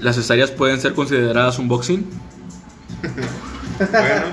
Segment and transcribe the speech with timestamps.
[0.00, 2.04] ¿Las cesáreas pueden ser consideradas un boxing?
[3.78, 4.26] Bueno,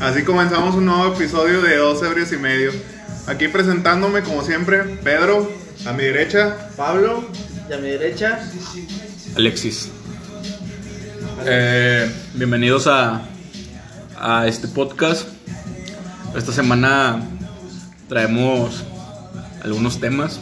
[0.00, 2.72] así comenzamos un nuevo episodio de Dos Ebrios y Medio.
[3.26, 5.50] Aquí presentándome, como siempre, Pedro,
[5.86, 6.70] a mi derecha.
[6.76, 7.24] Pablo,
[7.68, 8.40] y a mi derecha.
[9.36, 9.88] Alexis.
[11.44, 13.22] Eh, bienvenidos a,
[14.18, 15.28] a este podcast.
[16.36, 17.22] Esta semana
[18.08, 18.84] traemos
[19.62, 20.40] algunos temas.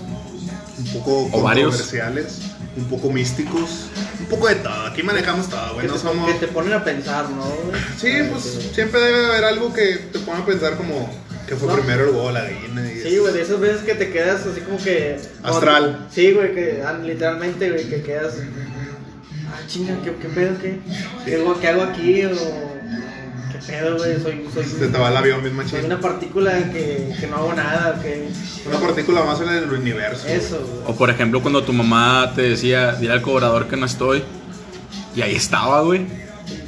[0.79, 1.77] Un poco O varios.
[1.77, 2.41] controversiales,
[2.79, 3.87] un poco místicos,
[4.21, 4.87] un poco de todo.
[4.87, 5.87] Aquí manejamos todo, güey.
[5.87, 6.33] que, No somos.
[6.33, 7.43] que te ponen a pensar, ¿no?
[7.45, 7.81] güey?
[7.99, 11.11] Sí, pues que- siempre debe haber algo que te ponga a pensar como
[11.47, 11.75] que fue No.
[11.77, 12.93] primero el huevo la gallina.
[12.93, 15.19] Y Sí, güey, de esas veces que te quedas así como que.
[15.43, 16.07] Astral.
[16.13, 18.35] Sí, güey, que ah, literalmente, güey, que quedas.
[19.51, 20.79] Ah, chinga, ¿qué, qué pedo, qué?
[21.25, 22.25] ¿Qué hago, qué hago aquí?
[22.27, 22.78] O.
[23.67, 24.21] ¿Qué pedo, güey?
[24.21, 25.85] Soy, soy, Se te va el avión bien soy machín.
[25.87, 28.29] una partícula que, que no hago nada, que.
[28.67, 30.27] Una partícula más en el universo.
[30.29, 30.83] Eso, güey.
[30.87, 34.23] O por ejemplo cuando tu mamá te decía, dile al cobrador que no estoy.
[35.15, 36.07] Y ahí estaba, güey.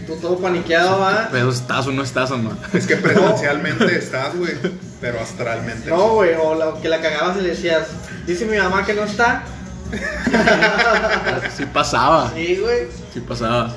[0.07, 1.29] Tú todo paniqueado, va.
[1.31, 2.59] Pero estás o no estás, mamá.
[2.73, 4.55] Es que presencialmente estás, güey,
[5.01, 5.89] pero astralmente.
[5.89, 7.89] No, güey, o la, que la cagabas y le decías,
[8.27, 9.45] dice mi mamá que no está.
[11.57, 12.33] Sí pasaba.
[12.35, 12.89] Sí, güey.
[13.13, 13.75] Sí pasaba.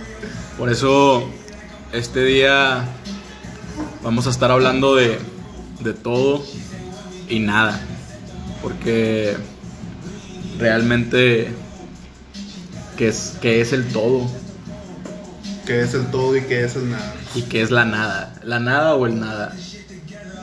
[0.57, 1.27] Por eso
[1.93, 2.83] este día
[4.01, 5.19] vamos a estar hablando de,
[5.79, 6.43] de todo
[7.29, 7.79] y nada.
[8.63, 9.37] Porque
[10.57, 11.51] realmente,
[12.97, 14.27] ¿qué es, qué es el todo?
[15.67, 17.13] ¿Qué es el todo y qué es el nada?
[17.35, 18.33] ¿Y qué es la nada?
[18.43, 19.53] ¿La nada o el nada?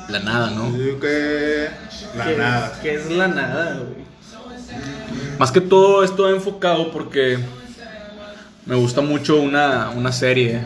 [0.09, 0.71] La nada, ¿no?
[0.71, 1.69] Yo digo que
[2.17, 2.81] la nada.
[2.81, 4.05] Que es la nada, güey.
[5.39, 7.39] Más que todo esto enfocado porque
[8.67, 10.62] me gusta mucho una, una serie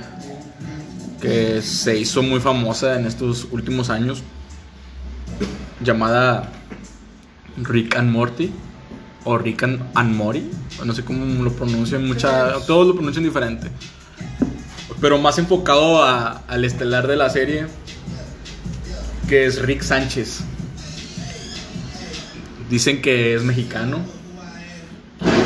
[1.25, 4.23] que se hizo muy famosa en estos últimos años
[5.83, 6.53] llamada
[7.57, 8.53] Rick and Morty
[9.25, 10.51] o Rick and, and Morty,
[10.85, 13.71] no sé cómo lo pronuncian, mucha, todos lo pronuncian diferente,
[15.01, 17.69] pero más enfocado al estelar de la serie
[19.27, 20.41] que es Rick Sánchez.
[22.69, 24.01] Dicen que es mexicano,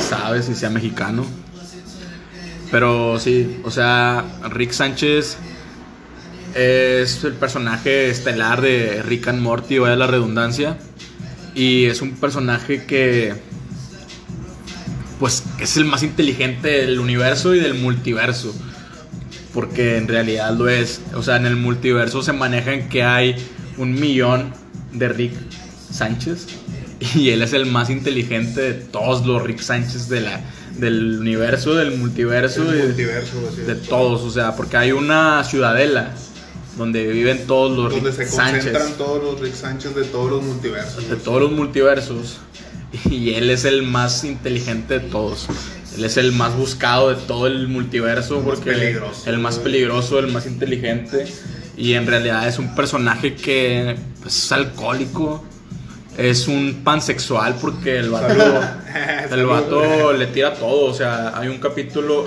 [0.00, 1.24] sabe si sea mexicano.
[2.72, 5.38] Pero sí, o sea, Rick Sánchez
[6.54, 10.78] es el personaje estelar de Rick and Morty, vaya la redundancia.
[11.54, 13.34] Y es un personaje que,
[15.18, 18.54] pues, es el más inteligente del universo y del multiverso.
[19.52, 21.00] Porque en realidad lo es.
[21.14, 23.34] O sea, en el multiverso se maneja en que hay
[23.76, 24.52] un millón
[24.92, 25.32] de Rick
[25.90, 26.46] Sánchez.
[27.14, 30.40] Y él es el más inteligente de todos los Rick Sánchez de la,
[30.78, 32.70] del universo, del multiverso.
[32.72, 33.82] El de- multiverso, de es.
[33.82, 36.12] todos, o sea, porque hay una ciudadela
[36.78, 40.30] donde viven todos los Donde Rick se concentran Sánchez todos los Rick Sánchez de todos
[40.30, 41.08] los multiversos.
[41.08, 42.38] de todos los multiversos
[43.10, 45.48] y él es el más inteligente de todos.
[45.96, 49.28] Él es el más buscado de todo el multiverso El más porque peligroso.
[49.28, 51.26] el más peligroso, el más inteligente
[51.76, 55.44] y en realidad es un personaje que pues, es alcohólico.
[56.16, 58.60] Es un pansexual porque el vato,
[59.30, 60.86] el vato le tira todo.
[60.86, 62.26] O sea, hay un capítulo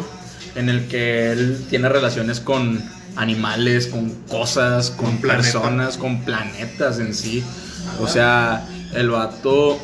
[0.56, 2.82] en el que él tiene relaciones con
[3.16, 5.44] animales, con cosas, con, planeta.
[5.52, 7.44] personas, con planetas en sí.
[8.00, 9.80] O sea, el vato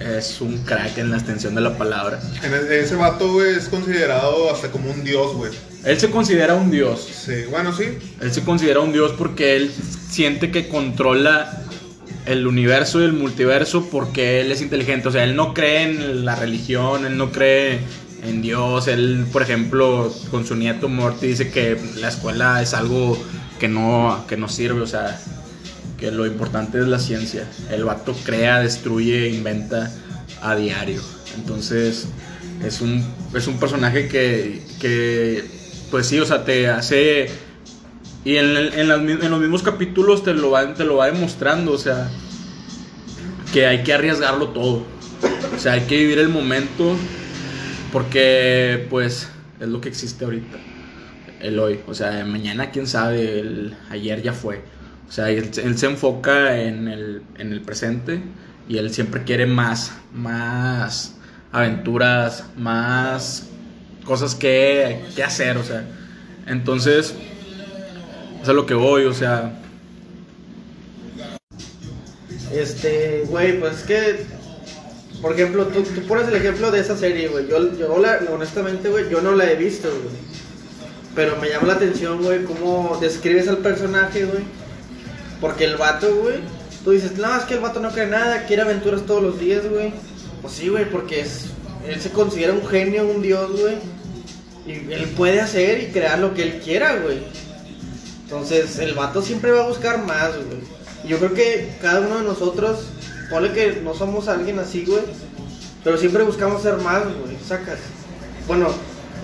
[0.00, 2.20] es un crack en la extensión de la palabra.
[2.42, 5.52] E- ese vato, güey, es considerado hasta como un dios, güey.
[5.84, 7.06] Él se considera un dios.
[7.24, 7.84] Sí, bueno, sí.
[8.20, 9.70] Él se considera un dios porque él
[10.10, 11.60] siente que controla
[12.26, 15.08] el universo y el multiverso porque él es inteligente.
[15.08, 17.80] O sea, él no cree en la religión, él no cree
[18.24, 18.88] en Dios.
[18.88, 23.18] Él, por ejemplo, con su nieto Morty dice que la escuela es algo
[23.58, 24.80] que no, que no sirve.
[24.80, 25.20] O sea,
[25.98, 27.48] que lo importante es la ciencia.
[27.70, 29.92] El vato crea, destruye, inventa
[30.42, 31.02] a diario.
[31.36, 32.08] Entonces,
[32.64, 33.04] es un,
[33.34, 35.44] es un personaje que, que,
[35.90, 37.30] pues sí, o sea, te hace...
[38.24, 41.72] Y en, en las en los mismos capítulos te lo, va, te lo va demostrando,
[41.72, 42.10] o sea,
[43.52, 44.82] que hay que arriesgarlo todo.
[45.54, 46.96] O sea, hay que vivir el momento
[47.94, 49.28] porque, pues,
[49.60, 50.58] es lo que existe ahorita.
[51.40, 51.78] El hoy.
[51.86, 54.62] O sea, mañana, quién sabe, el ayer ya fue.
[55.08, 58.20] O sea, él, se enfoca en el, en el presente
[58.68, 61.14] y él siempre quiere más, más
[61.52, 63.48] aventuras, más
[64.04, 65.84] cosas que, que hacer, o sea.
[66.48, 67.14] Entonces,
[68.42, 69.60] es a lo que voy, o sea,
[72.54, 74.26] Este, güey, pues es que,
[75.24, 77.48] por ejemplo, tú, tú pones el ejemplo de esa serie, güey.
[77.48, 80.14] Yo, yo la, honestamente, güey, yo no la he visto, güey.
[81.14, 84.42] Pero me llama la atención, güey, cómo describes al personaje, güey.
[85.40, 86.40] Porque el vato, güey,
[86.84, 89.66] tú dices, no, es que el vato no cree nada, quiere aventuras todos los días,
[89.66, 89.94] güey.
[90.42, 91.46] Pues sí, güey, porque es
[91.86, 93.76] él se considera un genio, un dios, güey.
[94.66, 97.22] Y él puede hacer y crear lo que él quiera, güey.
[98.24, 100.58] Entonces, el vato siempre va a buscar más, güey.
[101.08, 102.88] Yo creo que cada uno de nosotros,
[103.34, 105.02] ponle que no somos alguien así, güey.
[105.82, 107.36] Pero siempre buscamos ser más, güey.
[107.44, 107.80] Sacas.
[108.46, 108.68] Bueno,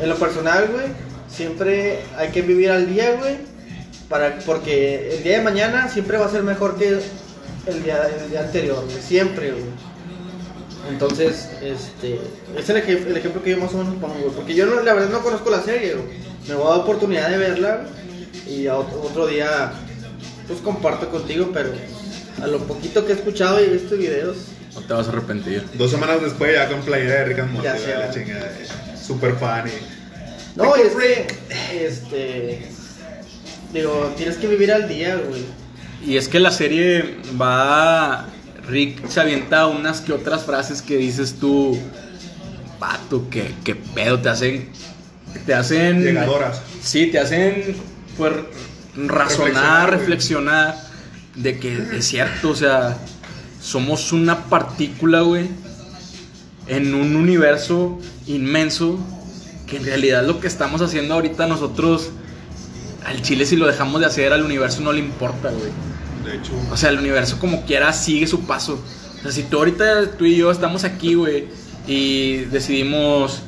[0.03, 0.87] en lo personal, güey,
[1.29, 3.37] siempre hay que vivir al día, güey.
[4.09, 6.99] Para, porque el día de mañana siempre va a ser mejor que
[7.67, 8.11] el día,
[8.41, 8.85] anterior.
[9.01, 9.65] Siempre, güey.
[10.89, 12.19] Entonces, este,
[12.59, 14.35] es el, el ejemplo que yo más o menos pongo, güey.
[14.35, 16.09] Porque yo no, la verdad no conozco la serie, güey.
[16.49, 17.87] Me voy a dar oportunidad de verla
[18.49, 19.73] y otro, otro día,
[20.49, 21.71] pues comparto contigo, pero
[22.43, 24.37] a lo poquito que he escuchado y he visto videos,
[24.75, 25.65] No te vas a arrepentir.
[25.75, 28.47] Dos semanas después ya con playera de Rick and Morty, Ya sé, la chingada.
[28.47, 28.67] eh,
[29.01, 29.71] Super fan y...
[30.57, 32.63] No, y es que, este,
[33.73, 35.45] digo, tienes que vivir al día, güey.
[36.05, 38.27] Y es que la serie va.
[38.69, 41.79] Rick se avienta unas que otras frases que dices tú.
[42.79, 44.71] Pato, que, que pedo, te hacen.
[45.47, 46.03] Te hacen.
[46.03, 46.63] Llegadoras.
[46.83, 47.77] Sí, te hacen.
[48.17, 48.33] Pues
[48.97, 49.99] Reflexionar, razonar, güey.
[50.01, 50.75] reflexionar.
[51.43, 52.99] De que es cierto, o sea.
[53.61, 55.49] Somos una partícula, güey.
[56.67, 58.99] En un universo inmenso.
[59.67, 62.11] Que en realidad lo que estamos haciendo ahorita nosotros.
[63.05, 65.71] Al chile, si lo dejamos de hacer, al universo no le importa, güey.
[66.25, 68.83] De hecho, O sea, el universo como quiera sigue su paso.
[69.19, 71.47] O sea, si tú ahorita, tú y yo estamos aquí, güey,
[71.87, 73.43] y decidimos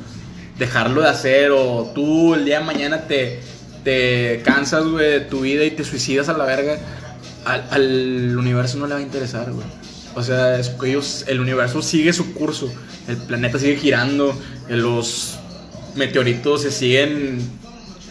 [0.57, 3.39] dejarlo de hacer, o tú el día de mañana te,
[3.83, 6.77] te cansas, güey, de tu vida y te suicidas a la verga,
[7.45, 9.65] al, al universo no le va a interesar, güey.
[10.15, 12.71] O sea, es que ellos, el universo sigue su curso,
[13.07, 14.37] el planeta sigue girando,
[14.69, 15.39] los
[15.95, 17.39] meteoritos se siguen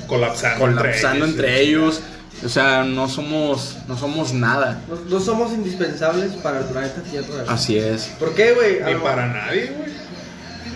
[0.07, 1.99] colapsando, colapsando entre ellos.
[1.99, 2.03] ellos.
[2.45, 4.83] O sea, no somos, no somos nada.
[4.89, 7.45] No, no somos indispensables para el planeta Tierra.
[7.47, 8.07] Así es.
[8.19, 8.83] ¿Por qué, güey?
[8.85, 9.93] Ni para nadie, güey.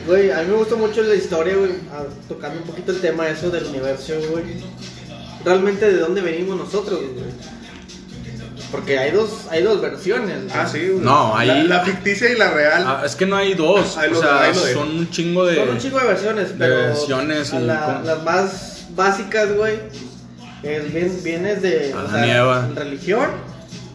[0.07, 1.73] Güey, a mí me gusta mucho la historia, güey,
[2.29, 4.45] tocando un poquito el tema eso del universo, güey.
[5.45, 7.56] Realmente de dónde venimos nosotros, güey.
[8.73, 10.45] Porque hay dos, hay dos versiones.
[10.45, 10.55] güey.
[10.55, 10.91] Ah, sí.
[11.01, 12.85] No, ahí- La, la ficticia y la real.
[12.87, 13.97] Ah, es que no hay dos.
[13.97, 15.57] O sea, son un chingo de.
[15.57, 19.77] Son un chingo de versiones, pero versiones y la- las más básicas, güey,
[20.63, 22.69] es bien, vienes de o Adán y Eva.
[22.75, 23.31] religión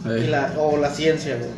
[0.06, 1.50] y la, o la ciencia, güey.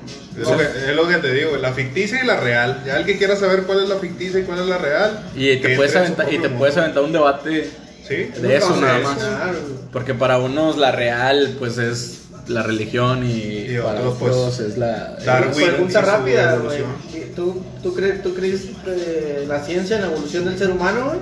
[0.42, 2.82] Es, lo que, es lo que te digo, la ficticia y la real.
[2.86, 5.24] Ya el que quiera saber cuál es la ficticia y cuál es la real.
[5.36, 7.70] Y te puedes aventar, y te puedes aventar un debate.
[8.08, 9.18] Sí, de eso nada más.
[9.18, 9.58] Claro.
[9.94, 13.26] Porque para unos la real, pues es la religión.
[13.26, 15.18] Y, Y para pues, es la.
[15.26, 15.68] Darwin.
[15.68, 16.80] Pregunta rápida, güey.
[16.80, 16.92] evolución.
[17.14, 21.06] ¿Y ¿Tú, tú, crees, ¿Tú crees eh, la ciencia en la evolución del ser humano,
[21.08, 21.20] güey?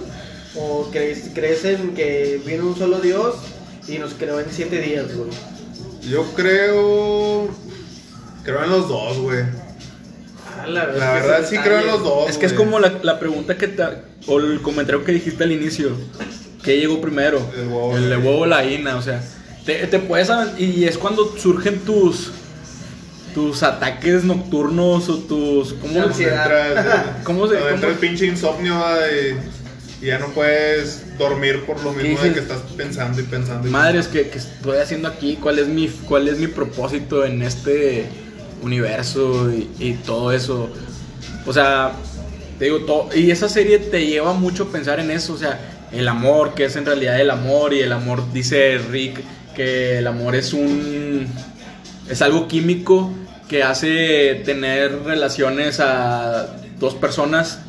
[0.56, 3.36] ¿O crees, crees en que vino un solo Dios
[3.88, 5.30] y nos creó en siete días, güey?
[6.10, 7.50] Yo creo.
[8.44, 9.44] Creo en los dos, güey.
[10.60, 12.30] Ah, la La es que verdad sí creo en los dos.
[12.30, 13.84] Es que es como la, la pregunta que te.
[14.28, 15.92] O el comentario que dijiste al inicio.
[16.64, 17.40] ¿Qué llegó primero?
[17.56, 17.98] El huevo.
[17.98, 19.24] El de huevo o la gallina, o sea.
[19.66, 20.30] Te, te puedes.
[20.58, 22.32] Y es cuando surgen tus.
[23.34, 25.74] Tus ataques nocturnos o tus.
[25.74, 27.22] ¿Cómo ansiedad.
[27.24, 28.76] ¿Cómo se- entra el pinche insomnio
[30.02, 33.66] y, y ya no puedes dormir por lo mismo de que estás pensando y pensando.
[33.68, 35.38] y Madres, ¿qué, qué estoy haciendo aquí?
[35.42, 38.06] ¿Cuál es mi, cuál es mi propósito en este
[38.64, 40.70] universo y, y todo eso?
[41.46, 41.94] O sea,
[42.60, 45.88] te digo, todo, y esa serie te lleva mucho a pensar en eso, o sea,
[45.94, 49.22] el amor, que es en realidad el amor, y el amor, dice Rick,
[49.56, 51.28] que el amor es un...
[52.10, 53.12] es algo químico
[53.48, 57.60] que hace tener relaciones a dos personas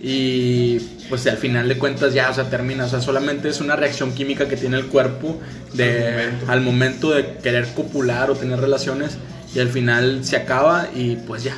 [0.00, 0.78] y
[1.08, 4.12] pues al final de cuentas ya, o sea, termina, o sea, solamente es una reacción
[4.12, 5.40] química que tiene el cuerpo
[5.74, 6.52] de, Al momento.
[6.52, 9.18] al momento de querer copular o tener relaciones
[9.54, 11.56] y al final se acaba y pues ya,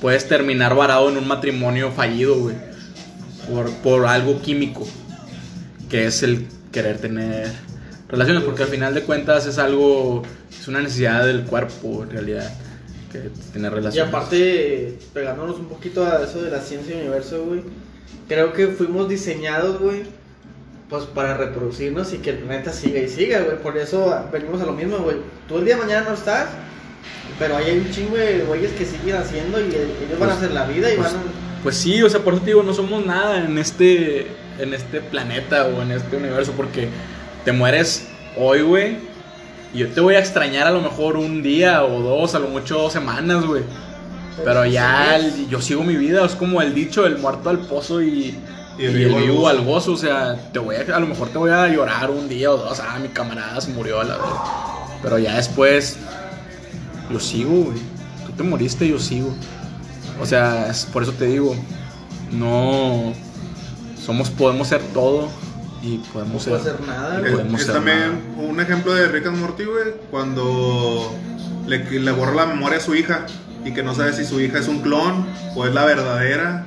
[0.00, 2.56] puedes terminar varado en un matrimonio fallido, güey,
[3.50, 4.86] por, por algo químico,
[5.88, 7.50] que es el querer tener
[8.12, 12.52] relaciones, porque al final de cuentas es algo, es una necesidad del cuerpo en realidad,
[13.10, 14.08] que tener Y relaciones.
[14.14, 17.62] aparte, pegándonos un poquito a eso de la ciencia y universo, güey,
[18.28, 20.02] creo que fuimos diseñados, güey,
[20.88, 23.56] pues para reproducirnos y que el planeta siga y siga, güey.
[23.62, 25.16] Por eso venimos a lo mismo, güey.
[25.48, 26.48] Tú el día de mañana no estás,
[27.38, 30.52] pero ahí hay un chingo de güeyes que siguen haciendo y ellos van a hacer
[30.52, 31.62] la vida y pues, van a...
[31.62, 34.26] Pues sí, o sea, por eso te digo, no somos nada en este,
[34.58, 36.88] en este planeta o en este universo, porque
[37.44, 38.06] te mueres
[38.36, 38.96] hoy, güey,
[39.74, 42.48] y yo te voy a extrañar a lo mejor un día o dos, a lo
[42.48, 43.62] mucho dos semanas, güey.
[44.44, 48.00] Pero ya el- yo sigo mi vida, es como el dicho, el muerto al pozo
[48.02, 48.34] y,
[48.78, 49.48] Y y el vivo al gozo.
[49.48, 49.92] al gozo.
[49.92, 52.56] O sea, te voy a, a lo mejor te voy a llorar un día o
[52.56, 54.24] dos, ah, mi camarada se murió a la vez.
[55.02, 55.96] Pero ya después,
[57.10, 57.78] yo sigo, güey.
[58.26, 59.34] Tú te moriste, yo sigo.
[60.20, 61.54] O sea, es- por eso te digo,
[62.30, 63.12] no
[64.04, 65.28] somos podemos ser todo
[65.82, 67.98] y podemos No ser, puedo hacer nada, y podemos Es también
[68.36, 68.48] nada.
[68.48, 71.12] un ejemplo de Rick and Morty, güey, cuando
[71.66, 73.26] le, le borra la memoria a su hija
[73.64, 76.66] y que no sabe si su hija es un clon o es la verdadera.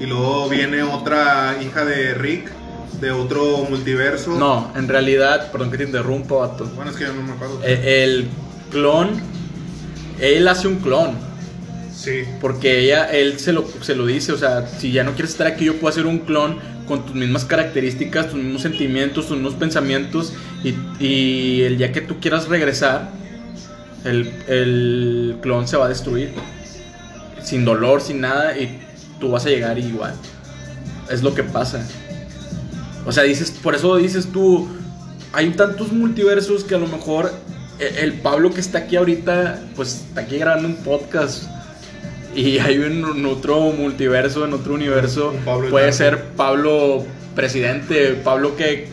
[0.00, 2.50] Y luego viene otra hija de Rick
[3.00, 4.32] de otro multiverso.
[4.38, 6.64] No, en realidad, perdón que te interrumpa, vato.
[6.74, 7.60] Bueno, es que yo no me acuerdo.
[7.62, 8.28] Eh, El
[8.70, 9.10] clon,
[10.20, 11.16] él hace un clon.
[11.94, 12.24] sí.
[12.40, 15.46] Porque ella, él se lo, se lo dice, o sea, si ya no quieres estar
[15.46, 19.54] aquí, yo puedo hacer un clon con tus mismas características, tus mismos sentimientos, tus mismos
[19.54, 23.10] pensamientos, y, el día que tú quieras regresar,
[24.04, 26.32] el, el clon se va a destruir.
[27.42, 28.80] Sin dolor, sin nada, y
[29.20, 30.14] tú vas a llegar igual.
[31.10, 31.86] Es lo que pasa.
[33.06, 34.68] O sea, dices, por eso dices tú,
[35.32, 37.32] hay tantos multiversos que a lo mejor
[37.78, 41.44] e- el Pablo que está aquí ahorita, pues está aquí grabando un podcast.
[42.36, 45.32] Y hay un, otro multiverso, en otro universo,
[45.70, 48.88] puede ser Pablo presidente, Pablo que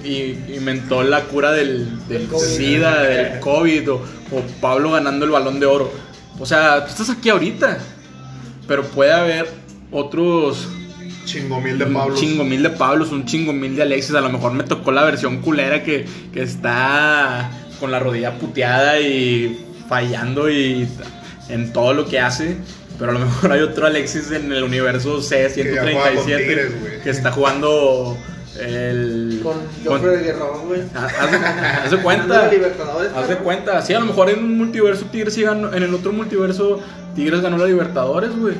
[0.56, 2.44] inventó la cura del, del Del COVID.
[2.46, 5.92] SIDA, del COVID, o, o Pablo ganando el balón de oro.
[6.40, 7.78] O sea, tú estás aquí ahorita,
[8.68, 9.48] pero puede haber
[9.92, 10.68] otros
[11.26, 12.20] Chingo mil de un Pablos.
[12.20, 14.16] chingo mil de Pablos, un chingo mil de Alexis.
[14.16, 19.00] A lo mejor me tocó la versión culera que, que está con la rodilla puteada
[19.00, 20.88] y fallando y
[21.50, 22.58] en todo lo que hace.
[23.02, 25.28] Pero a lo mejor hay otro Alexis en el universo ya
[25.82, 27.02] juega con C137 Tigres, güey.
[27.02, 28.16] que está jugando
[28.60, 29.40] el.
[29.44, 29.54] Con
[29.86, 30.82] con- Joffrey Guerrón, güey.
[30.96, 31.08] Ah,
[31.84, 32.46] Haz de- cuenta.
[33.16, 33.82] Haz de cuenta.
[33.82, 35.74] Sí, a lo mejor en un multiverso Tigres sí ganó.
[35.74, 36.80] En el otro multiverso
[37.16, 38.54] Tigres ganó la Libertadores, güey.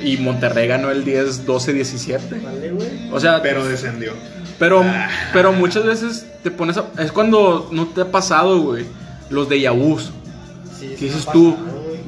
[0.00, 2.38] Y Monterrey ganó el 10, 12, 17.
[2.44, 3.10] Vale, güey.
[3.10, 4.12] O sea, Pero descendió.
[4.58, 4.84] pero,
[5.32, 8.84] pero muchas veces te pones a- Es cuando no te ha pasado, güey.
[9.30, 10.12] Los de Yabús.
[10.78, 11.56] Sí, Que dices tú.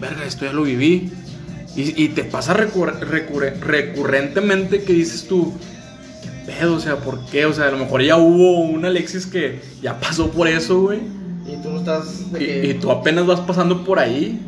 [0.01, 1.11] Verga, esto ya lo viví.
[1.77, 5.53] Y, y te pasa recurre- recurre- recurrentemente que dices tú,
[6.23, 6.75] ¿qué pedo?
[6.77, 7.47] O sea, ¿por qué?
[7.47, 11.01] O sea, a lo mejor ya hubo un Alexis que ya pasó por eso, güey.
[11.47, 12.67] Y tú no estás de Y, que...
[12.71, 14.41] y tú apenas vas pasando por ahí.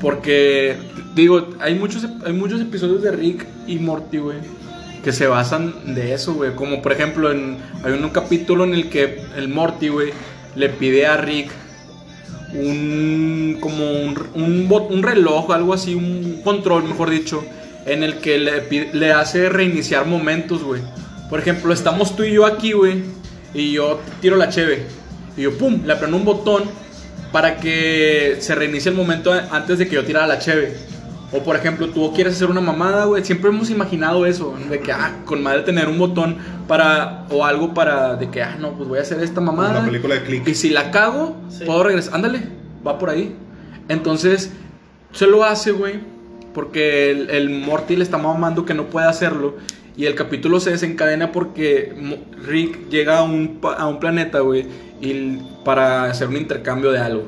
[0.00, 0.76] Porque,
[1.14, 4.38] digo, hay muchos, hay muchos episodios de Rick y Morty, güey,
[5.04, 6.54] que se basan de eso, güey.
[6.54, 10.12] Como por ejemplo, en, hay un capítulo en el que el Morty, güey,
[10.56, 11.50] le pide a Rick
[12.54, 17.44] un, como un, un, reloj, algo así, un control, mejor dicho,
[17.86, 20.82] en el que le, le hace reiniciar momentos, güey.
[21.28, 23.02] Por ejemplo, estamos tú y yo aquí, güey,
[23.54, 24.86] y yo tiro la cheve,
[25.36, 26.64] y yo, pum, le aprendo un botón
[27.32, 30.76] para que se reinicie el momento antes de que yo tirara la cheve.
[31.32, 33.24] O por ejemplo, tú quieres hacer una mamada, güey.
[33.24, 37.72] Siempre hemos imaginado eso, de que, ah, con madre tener un botón para, o algo
[37.72, 39.74] para, de que, ah, no, pues voy a hacer esta mamada.
[39.80, 40.48] La película de Click.
[40.48, 41.64] Y si la cago, Sí.
[41.64, 42.14] puedo regresar.
[42.16, 42.42] Ándale,
[42.84, 43.36] va por ahí.
[43.88, 44.50] Entonces,
[45.12, 46.00] se lo hace, güey.
[46.52, 49.56] Porque el, el Morty le está mamando que no puede hacerlo.
[49.96, 51.94] Y el capítulo se desencadena porque
[52.44, 54.66] Rick llega a un, pa- a un planeta, güey.
[55.00, 57.22] Y para hacer un intercambio de algo.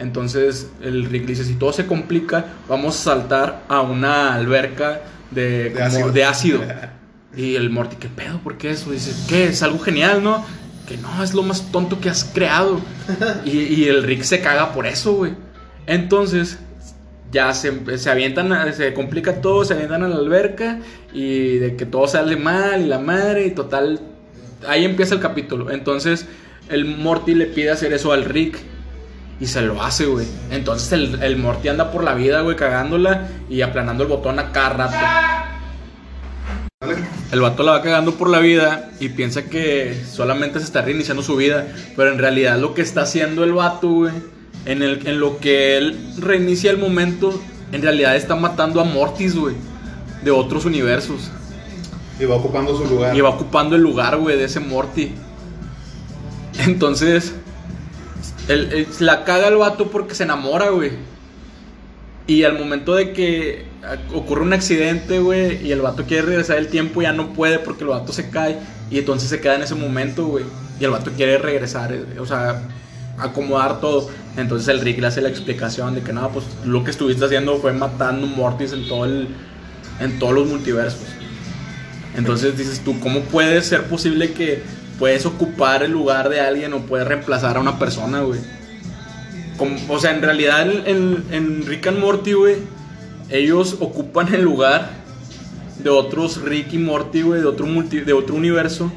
[0.00, 5.64] Entonces el Rick dice, si todo se complica, vamos a saltar a una alberca de,
[5.64, 6.12] De como ácido.
[6.12, 6.60] de ácido.
[7.36, 8.40] Y el Morty, ¿qué pedo?
[8.40, 8.90] ¿Por qué eso?
[8.90, 9.44] Dice, ¿qué?
[9.44, 10.44] Es algo genial, ¿no?
[10.88, 12.80] Que no, es lo más tonto que has creado.
[13.44, 15.34] y, y el Rick se caga por eso, güey.
[15.86, 16.58] Entonces,
[17.30, 20.80] ya se, se avientan, se complica todo, se avientan a la alberca
[21.12, 24.00] y de que todo sale mal y la madre y total,
[24.66, 25.70] ahí empieza el capítulo.
[25.70, 26.26] Entonces,
[26.68, 28.58] el Morty le pide hacer eso al Rick.
[29.40, 30.26] Y se lo hace, güey.
[30.50, 34.52] Entonces el, el Morty anda por la vida, güey, cagándola y aplanando el botón a
[34.52, 34.96] cada rato.
[37.32, 41.22] El vato la va cagando por la vida y piensa que solamente se está reiniciando
[41.22, 41.68] su vida.
[41.96, 44.12] Pero en realidad lo que está haciendo el vato, güey,
[44.66, 47.40] en, el, en lo que él reinicia el momento,
[47.72, 49.54] en realidad está matando a Mortis, güey,
[50.24, 51.30] de otros universos.
[52.18, 53.16] Y va ocupando su lugar.
[53.16, 55.12] Y va ocupando el lugar, güey, de ese Morty.
[56.66, 57.34] Entonces,
[58.50, 60.92] él- él- la caga el vato porque se enamora, güey.
[62.26, 63.64] Y al momento de que
[64.14, 67.82] ocurre un accidente, güey, y el vato quiere regresar el tiempo, ya no puede porque
[67.84, 68.58] el vato se cae.
[68.90, 70.44] Y entonces se queda en ese momento, güey.
[70.78, 72.62] Y el vato quiere regresar, eh, o sea,
[73.18, 74.08] acomodar todo.
[74.36, 77.56] Entonces el Rick le hace la explicación de que no, pues lo que estuviste haciendo
[77.58, 79.28] fue matando Mortis en todo el,
[79.98, 81.00] en todos los multiversos.
[82.16, 84.62] Entonces dices tú, ¿cómo puede ser posible que
[85.00, 88.38] puedes ocupar el lugar de alguien o puedes reemplazar a una persona, güey?
[89.56, 92.56] Como- o sea, en realidad en, en- Rick and Morty, güey,
[93.30, 94.90] ellos ocupan el lugar
[95.78, 98.92] de otros Rick y Morty, güey, de otro multi- de otro universo,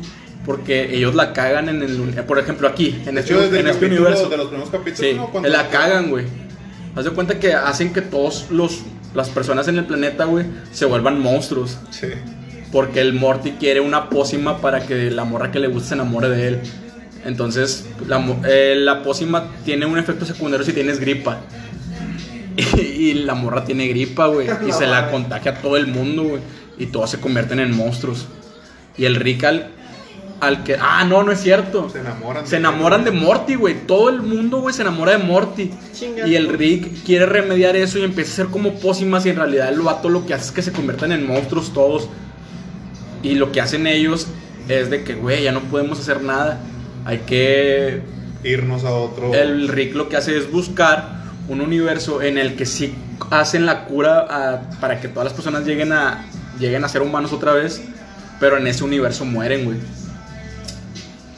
[0.46, 4.28] porque ellos la cagan en el, por ejemplo, aquí, en este, hecho, en este universo.
[4.30, 5.48] de los primeros capítulos, Sí, ¿no?
[5.48, 6.26] La cagan, güey.
[6.96, 8.82] Haz de cuenta que hacen que todos los
[9.16, 11.78] las personas en el planeta, güey, se vuelvan monstruos.
[11.92, 12.08] Sí.
[12.74, 16.28] Porque el Morty quiere una pócima para que la morra que le gusta se enamore
[16.28, 16.60] de él.
[17.24, 21.40] Entonces, la, eh, la pócima tiene un efecto secundario si tienes gripa.
[22.56, 24.48] Y, y la morra tiene gripa, güey.
[24.48, 26.42] Y No, se la contagia a todo el mundo, güey.
[26.78, 28.28] Y todos se convierten en monstruos.
[28.96, 29.70] Y el Rick al,
[30.40, 30.78] al que...
[30.80, 31.90] Ah, no, no es cierto.
[31.90, 32.46] Se enamoran.
[32.46, 33.88] Se enamoran de Morty, güey.
[33.88, 35.72] Todo el mundo, güey, se enamora de Morty.
[36.28, 39.70] Y el Rick quiere remediar eso y empieza a ser como pócimas y en realidad
[39.70, 42.08] el vato lo que hace es que se conviertan en monstruos todos.
[43.24, 44.28] Y lo que hacen ellos
[44.68, 46.60] es de que, güey, ya no podemos hacer nada.
[47.06, 48.02] Hay que...
[48.44, 49.34] Irnos a otro.
[49.34, 52.94] El Rick lo que hace es buscar un universo en el que sí
[53.32, 56.26] hacen la cura a- para que todas las personas lleguen a,
[56.60, 57.82] lleguen a ser humanos otra vez.
[58.40, 59.78] Pero en ese universo mueren, güey.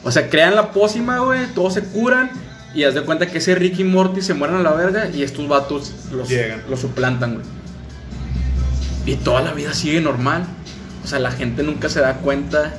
[0.02, 2.30] O sea, crean la pócima, güey, todos se curan.
[2.74, 5.22] Y haz de cuenta que ese Rick y Morty se mueren a la verga y
[5.22, 6.62] estos vatos los, Llegan.
[6.68, 7.46] los suplantan, güey.
[9.06, 10.44] Y toda la vida sigue normal.
[11.06, 12.74] O sea, la gente nunca se da cuenta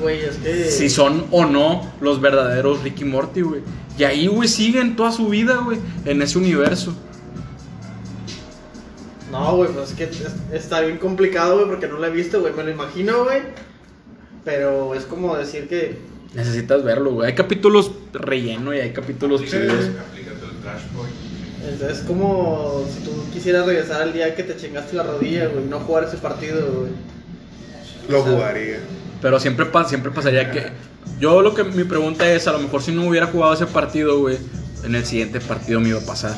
[0.00, 0.64] Güey, es que.
[0.70, 3.60] si son o no los verdaderos Rick y Morty, güey.
[3.98, 6.94] Y ahí, güey, siguen toda su vida, güey, en ese universo.
[9.30, 12.40] No, güey, pues es que es- está bien complicado, güey, porque no lo he visto,
[12.40, 12.54] güey.
[12.54, 13.42] Me lo imagino, güey.
[14.42, 15.98] Pero es como decir que.
[16.34, 17.28] Necesitas verlo, güey.
[17.28, 19.72] Hay capítulos relleno y hay capítulos chidos.
[19.74, 21.08] Aplícate el trash boy.
[21.74, 25.66] Es, es como si tú quisieras regresar al día que te chingaste la rodilla, güey.
[25.66, 26.90] No jugar ese partido, güey.
[28.08, 28.78] Lo jugaría.
[29.20, 30.68] Pero siempre, siempre pasaría que.
[31.18, 34.18] Yo lo que mi pregunta es: a lo mejor si no hubiera jugado ese partido,
[34.20, 34.38] güey,
[34.84, 36.34] en el siguiente partido me iba a pasar.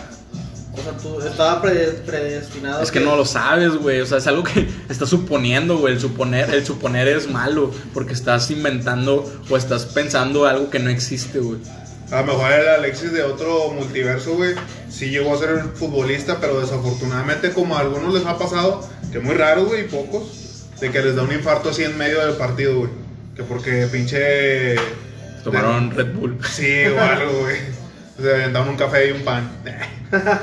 [0.75, 2.83] O sea, tú estaba prede- predestinado.
[2.83, 4.01] Es que no lo sabes, güey.
[4.01, 5.95] O sea, es algo que estás suponiendo, güey.
[5.95, 7.71] El suponer, el suponer es malo.
[7.93, 11.59] Porque estás inventando o estás pensando algo que no existe, güey.
[12.11, 14.55] A lo mejor el Alexis de otro multiverso, güey,
[14.91, 19.35] sí llegó a ser futbolista, pero desafortunadamente, como a algunos les ha pasado, que muy
[19.35, 20.42] raro, güey, y pocos,
[20.83, 22.91] de que les da un infarto así en medio del partido, güey.
[23.35, 24.77] Que porque pinche.
[25.45, 26.39] Tomaron Red Bull.
[26.45, 27.57] Sí, o algo, güey.
[28.19, 29.51] O sea, daban un café y un pan.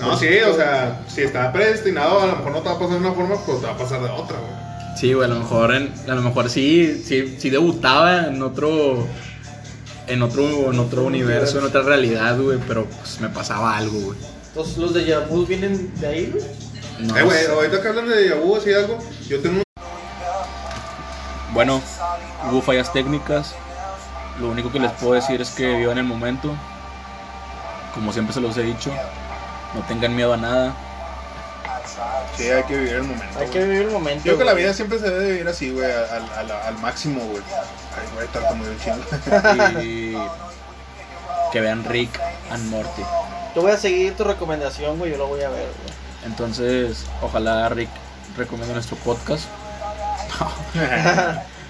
[0.00, 2.94] No, sí, o sea, si está predestinado, a lo mejor no te va a pasar
[2.94, 4.96] de una forma, pues te va a pasar de otra, güey.
[4.98, 9.06] Sí, güey, a lo mejor en- a lo mejor sí, sí, sí debutaba en otro
[10.08, 14.18] en otro en otro universo, en otra realidad, güey, pero pues me pasaba algo, güey.
[14.48, 16.44] Entonces, los de Yabuz vienen de ahí, güey.
[17.06, 19.62] No eh, güey, ahorita que hablan de Yabu, así algo, yo tengo un.
[21.52, 21.80] Bueno,
[22.50, 23.54] hubo fallas técnicas.
[24.40, 26.54] Lo único que les puedo decir es que vivan el momento.
[27.94, 28.90] Como siempre se los he dicho,
[29.74, 30.74] no tengan miedo a nada.
[32.36, 33.38] Sí, hay que vivir el momento.
[33.38, 34.24] Hay que vivir el momento.
[34.24, 37.20] Yo creo que la vida siempre se debe vivir así, güey, al, al, al máximo,
[37.26, 37.42] güey.
[37.94, 39.82] Ay, güey, muy chingo.
[39.82, 40.16] Y
[41.52, 42.18] que vean Rick
[42.50, 43.02] and Morty.
[43.54, 45.10] Yo voy a seguir tu recomendación, güey.
[45.10, 45.94] Yo lo voy a ver, güey.
[46.24, 47.90] Entonces, ojalá Rick
[48.38, 49.44] recomiende nuestro podcast.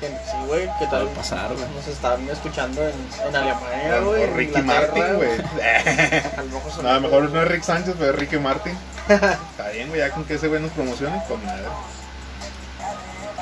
[0.02, 0.68] Sí, güey.
[0.78, 1.06] ¿Qué tal?
[1.08, 1.64] Pasar, güey.
[1.74, 2.94] Nos están escuchando en,
[3.28, 4.22] en Alemania, güey.
[4.24, 5.30] en Ricky Martin, güey.
[6.36, 8.76] A lo mejor No, mejor no es Rick Sánchez, pero es Ricky Martin.
[9.08, 11.62] Está bien, güey, ya con que ese güey nos promocione, con madre.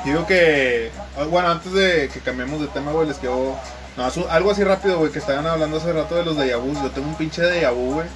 [0.05, 3.55] Digo que, ah, bueno, antes de que cambiemos de tema, güey, les quiero...
[3.97, 6.81] No, algo así rápido, güey, que estaban hablando hace rato de los de Yabus.
[6.81, 8.07] Yo tengo un pinche de Yabu, güey,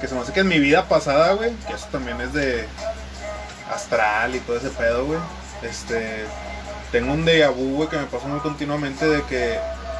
[0.00, 2.66] que se me hace que en mi vida pasada, güey, que eso también es de
[3.72, 5.20] astral y todo ese pedo, güey.
[5.62, 6.24] Este,
[6.92, 9.58] tengo un déjà vu, güey, que me pasa muy continuamente de que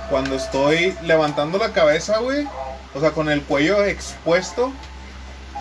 [0.09, 2.47] cuando estoy levantando la cabeza, güey,
[2.95, 4.73] o sea, con el cuello expuesto,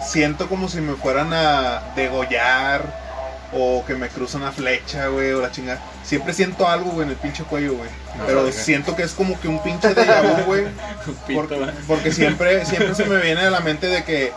[0.04, 3.10] siento como si me fueran a degollar
[3.52, 5.80] o que me cruza una flecha, güey, o la chingada.
[6.04, 7.89] Siempre siento algo, güey, en el pinche cuello, güey.
[8.26, 10.68] Pero siento que es como que un pinche vu, güey.
[11.34, 14.32] Porque, porque siempre, siempre se me viene a la mente de que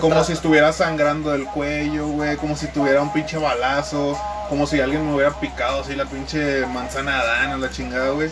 [0.00, 4.80] Como si estuviera sangrando del cuello, güey, como si tuviera un pinche balazo, como si
[4.80, 8.30] alguien me hubiera picado así la pinche manzana Adán, la chingada, güey.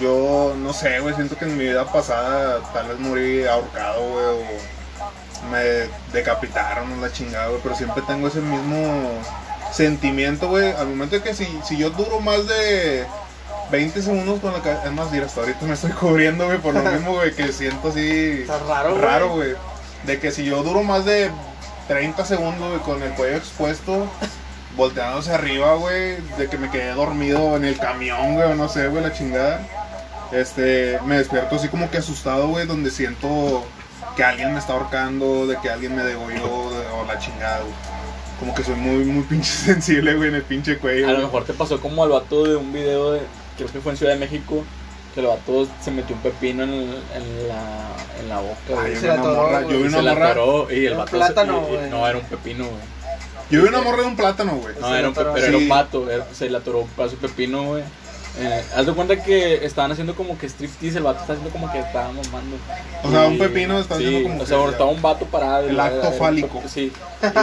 [0.00, 4.24] Yo no sé, güey, siento que en mi vida pasada tal vez morí ahorcado, güey,
[4.24, 9.10] o me decapitaron la chingada, güey, pero siempre tengo ese mismo
[9.72, 13.04] sentimiento, güey, al momento de que si, si yo duro más de
[13.70, 16.74] 20 segundos con la cabeza, es más, mira, hasta ahorita me estoy cubriendo, güey, por
[16.74, 19.02] lo mismo, güey, que siento así Está raro, güey.
[19.02, 19.54] raro, güey.
[20.06, 21.30] De que si yo duro más de
[21.88, 24.06] 30 segundos, güey, con el cuello expuesto,
[24.76, 28.68] volteando hacia arriba, güey, de que me quedé dormido en el camión, güey, o no
[28.68, 29.60] sé, güey, la chingada.
[30.32, 33.64] Este, me despierto así como que asustado, güey, donde siento
[34.16, 37.72] que alguien me está ahorcando, de que alguien me degolló, de- o la chingada, güey.
[38.38, 41.08] Como que soy muy, muy pinche sensible, güey, en el pinche cuello.
[41.08, 43.20] A lo mejor te pasó como al vato de un video de,
[43.56, 44.64] creo que fue en Ciudad de México,
[45.14, 47.62] que el vato se metió un pepino en, el- en la,
[48.20, 48.94] en la boca, Ay, güey.
[48.94, 50.30] yo se vi la una atoró, morra, yo vi Y una se la morra.
[50.30, 51.90] atoró y el vato se- plátano, y- y- güey.
[51.90, 52.80] no era un pepino, güey.
[53.50, 54.74] Yo vi una morra de un plátano, güey.
[54.80, 55.34] No, Se era un, pe- atoró.
[55.34, 55.68] pero era un Sí.
[55.68, 57.82] pato, era- se le atoró un paso pepino, güey.
[58.38, 61.70] Eh, haz de cuenta que estaban haciendo como que striptease, el vato está haciendo como
[61.72, 62.56] que estaba mamando.
[63.02, 65.66] O sea, un Y- pepino está sí, haciendo como O sea, estaba un vato parado.
[65.66, 66.62] y El la- acto fálico.
[66.68, 66.92] Sí,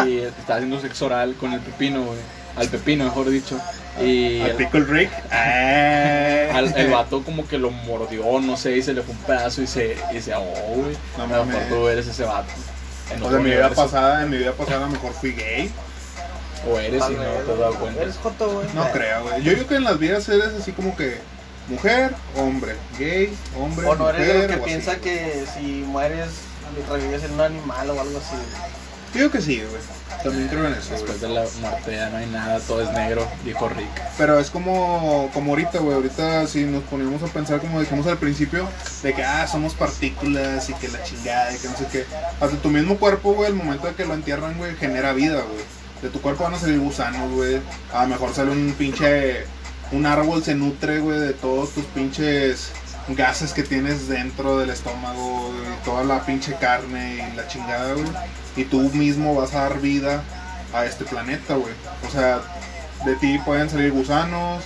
[0.07, 2.17] y estaba haciendo sexo oral con el pepino, güey.
[2.57, 3.59] Al pepino, mejor dicho.
[4.01, 5.11] Y Al el, Pickle Rick.
[5.31, 6.57] Ah.
[6.57, 9.61] al- el vato como que lo mordió, no sé, y se le fue un pedazo
[9.61, 10.97] y se, y se ahogó, güey.
[11.17, 12.49] No a lo mejor tú eres ese vato.
[13.11, 15.13] En O otro sea, en mi vida pasada, en mi vida pasada a lo mejor
[15.13, 15.71] fui gay.
[16.69, 18.01] O eres Tal y no te has dado cuenta.
[18.01, 18.67] Eres joto, güey.
[18.73, 19.43] No creo, güey.
[19.43, 21.17] Yo digo que en las vidas eres así como que
[21.69, 25.61] mujer, hombre, gay, hombre, O no eres de mujer, los que así, piensa que si
[25.87, 26.27] mueres
[26.89, 28.35] revives en un animal o algo así.
[29.13, 29.81] Yo digo que sí, güey.
[30.23, 31.01] También creo en eso, güey.
[31.01, 33.87] Después de la muerte ya no hay nada, todo es negro, dijo Rick.
[34.17, 35.95] Pero es como, como ahorita, güey.
[35.95, 38.67] Ahorita si nos ponemos a pensar, como dijimos al principio,
[39.03, 42.05] de que, ah, somos partículas y que la chingada y que no sé qué.
[42.39, 45.63] Hasta tu mismo cuerpo, güey, el momento de que lo entierran, güey, genera vida, güey.
[46.01, 47.59] De tu cuerpo van a salir gusanos, güey.
[47.93, 49.45] A lo mejor sale un pinche...
[49.91, 52.71] Un árbol se nutre, güey, de todos tus pinches
[53.09, 58.05] gases que tienes dentro del estómago, y toda la pinche carne y la chingada, güey.
[58.57, 60.23] Y tú mismo vas a dar vida
[60.73, 61.73] a este planeta, güey.
[62.05, 62.41] O sea,
[63.05, 64.63] de ti pueden salir gusanos.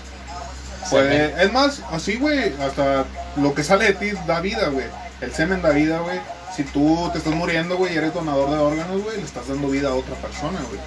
[0.89, 4.87] Puede, es más, así, güey, hasta lo que sale de ti da vida, güey.
[5.19, 6.19] El semen da vida, güey.
[6.55, 9.67] Si tú te estás muriendo, güey, y eres donador de órganos, güey, le estás dando
[9.67, 10.81] vida a otra persona, güey.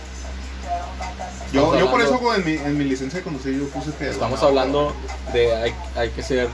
[1.52, 4.10] Yo, yo por eso, en mi, en mi licencia de conducir, yo puse que...
[4.10, 4.94] Estamos hablando
[5.32, 6.48] de hay, hay que ser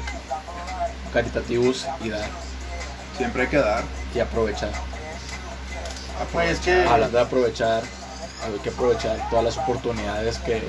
[1.13, 2.29] caritativos y dar
[3.17, 3.83] Siempre hay que dar.
[4.15, 4.71] y aprovechar.
[6.33, 7.83] Pues que- Hablando de aprovechar,
[8.45, 10.63] hay que aprovechar todas las oportunidades que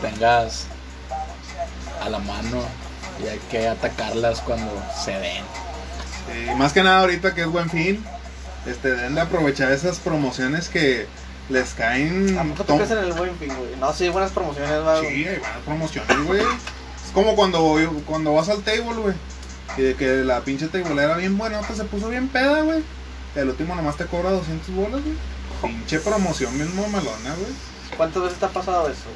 [0.00, 0.66] tengas
[2.00, 2.62] a la mano
[3.22, 4.70] y hay que atacarlas cuando
[5.04, 5.44] se den.
[6.50, 8.04] Y más que nada ahorita que es buen fin,
[8.66, 11.06] este, deben de aprovechar esas promociones que
[11.48, 12.38] les caen...
[12.38, 13.76] ¿A crees en el buen fin, güey?
[13.78, 15.00] No, sí, buenas promociones, va.
[15.00, 16.40] Sí, hay buenas promociones, güey.
[16.40, 19.14] Es como cuando, cuando vas al table, güey.
[19.76, 22.82] Y de que la pinche table era bien buena, se puso bien peda, güey.
[23.34, 25.16] El último nomás te cobra 200 bolas, güey.
[25.62, 27.52] Pinche promoción bien mamalona, güey.
[27.96, 29.08] ¿Cuántas veces te ha pasado eso?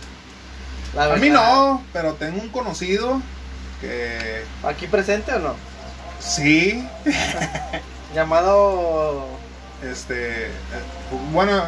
[0.94, 3.20] La A mí no, pero tengo un conocido
[3.80, 5.54] que ¿Aquí presente o no?
[6.20, 6.86] sí,
[8.14, 9.26] Llamado.
[9.82, 10.50] este, eh,
[11.32, 11.64] bueno,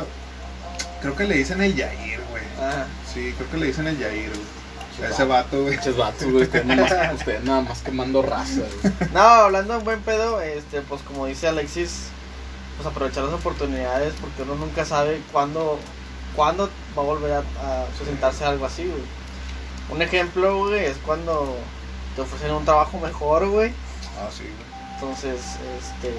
[1.03, 2.43] creo que le dicen el Yair, güey.
[2.61, 5.09] Ah, Sí, creo que le dicen el Yair, güey.
[5.09, 5.77] A ese vato, güey.
[5.77, 8.95] Muchos vatos, güey, ustedes nada nada más quemando raza, güey.
[9.13, 12.07] No, hablando de buen pedo, este, pues como dice Alexis,
[12.79, 15.79] pues aprovechar las oportunidades porque uno nunca sabe cuándo,
[16.35, 19.03] cuándo va a volver a, a sustentarse algo así, güey.
[19.91, 21.57] Un ejemplo, güey, es cuando
[22.15, 23.73] te ofrecen un trabajo mejor, güey.
[24.19, 24.69] Ah, sí, güey.
[24.95, 26.15] Entonces, este,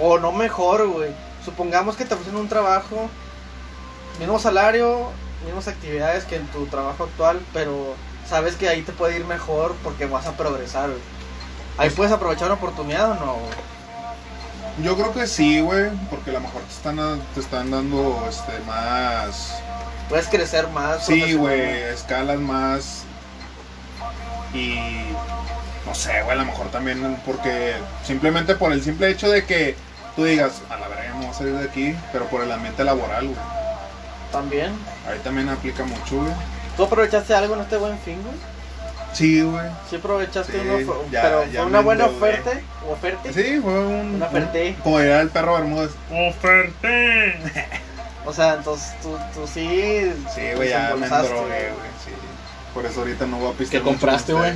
[0.00, 1.10] o no mejor, güey.
[1.44, 3.08] Supongamos que te ofrecen un trabajo,
[4.18, 5.10] mismo salario,
[5.44, 7.94] mismas actividades que en tu trabajo actual, pero
[8.28, 11.02] sabes que ahí te puede ir mejor porque vas a progresar, güey.
[11.76, 13.77] Ahí puedes aprovechar una oportunidad o no, güey?
[14.82, 18.52] Yo creo que sí, güey, porque a lo mejor te están, te están dando este,
[18.66, 19.60] más...
[20.08, 21.04] Puedes crecer más.
[21.04, 23.02] Sí, güey, escalas más.
[24.54, 24.78] Y
[25.84, 29.74] no sé, güey, a lo mejor también porque simplemente por el simple hecho de que
[30.16, 32.84] tú digas, a la verga, me voy a salir de aquí, pero por el ambiente
[32.84, 33.38] laboral, güey.
[34.32, 34.72] También.
[35.08, 36.32] Ahí también aplica mucho, güey.
[36.76, 38.34] ¿Tú aprovechaste algo en este buen fin, güey?
[39.12, 39.66] Sí, güey.
[39.88, 42.26] Sí aprovechaste Sí, una ya- pero ya fue una buena endeudé.
[42.32, 42.50] oferta
[42.90, 43.32] oferta.
[43.32, 44.14] Sí, fue un.
[44.16, 44.68] Una oferté.
[44.76, 45.90] un- como diría el perro Bermúdez.
[46.10, 47.38] ¡Oferté!
[48.26, 50.12] O sea, entonces tú, tú sí.
[50.34, 51.90] Sí, güey, ya me endrogué, güey.
[52.04, 52.10] Sí.
[52.74, 53.82] Por eso ahorita no voy a pistear.
[53.82, 54.52] ¿Qué compraste, güey?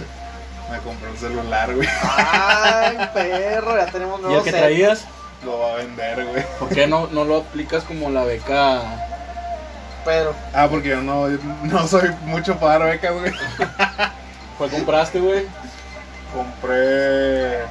[0.70, 1.88] Me compré un celular, güey.
[2.18, 5.06] Ay, perro, ya tenemos ¿Y nuevo el que traías?
[5.42, 6.44] Lo va a vender, güey.
[6.58, 8.82] ¿Por qué no, no lo aplicas como la beca?
[10.04, 11.28] Pero, Ah, porque yo no,
[11.62, 13.32] no soy mucho para dar beca, güey.
[14.62, 15.44] ¿Cuál compraste, güey?
[16.32, 17.64] Compré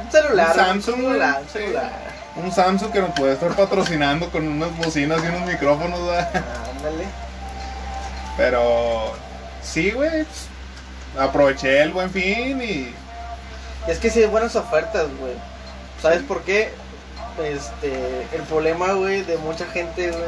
[0.00, 0.50] un celular.
[0.50, 1.92] Un Samsung, un celular, un celular.
[2.36, 6.44] un Samsung que nos puede estar patrocinando con unas bocinas y unos micrófonos, ¿verdad?
[6.76, 7.06] Ándale.
[8.36, 9.14] Pero
[9.64, 10.24] sí, güey.
[11.18, 12.94] Aproveché el buen fin y.
[13.88, 15.34] Es que sí hay buenas ofertas, güey.
[16.00, 16.72] ¿Sabes por qué?
[17.42, 20.22] Este, el problema, güey, de mucha gente, güey,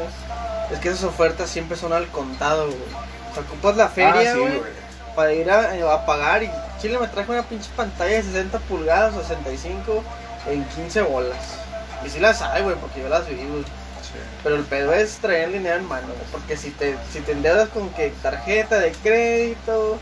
[0.73, 2.77] es que esas ofertas siempre son al contado, güey.
[3.31, 4.80] O sea, ocupas la feria, Ah, sí, güey,
[5.15, 6.49] para ir a, a pagar y
[6.81, 10.03] Chile me trajo una pinche pantalla de 60 pulgadas o 65
[10.49, 11.37] en 15 bolas.
[12.05, 13.63] Y sí las hay, güey, porque yo las vi, güey.
[14.01, 14.17] Sí.
[14.43, 17.69] Pero el pedo es traer dinero en mano, güey, porque si te, si te endeudas
[17.69, 19.99] con que tarjeta de crédito,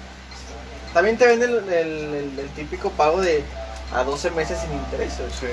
[0.94, 3.44] también te venden el, el- el- el típico pago de
[3.94, 5.34] a 12 meses sin intereses.
[5.40, 5.48] Sí.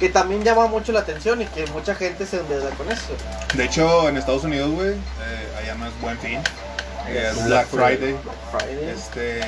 [0.00, 3.14] que también llama mucho la atención y que mucha gente se endeuda con eso.
[3.54, 6.38] De hecho, en Estados Unidos, güey, eh, allá no es buen fin.
[7.08, 8.12] Eh, Black Friday.
[8.24, 8.90] Black Friday.
[8.90, 9.40] Este.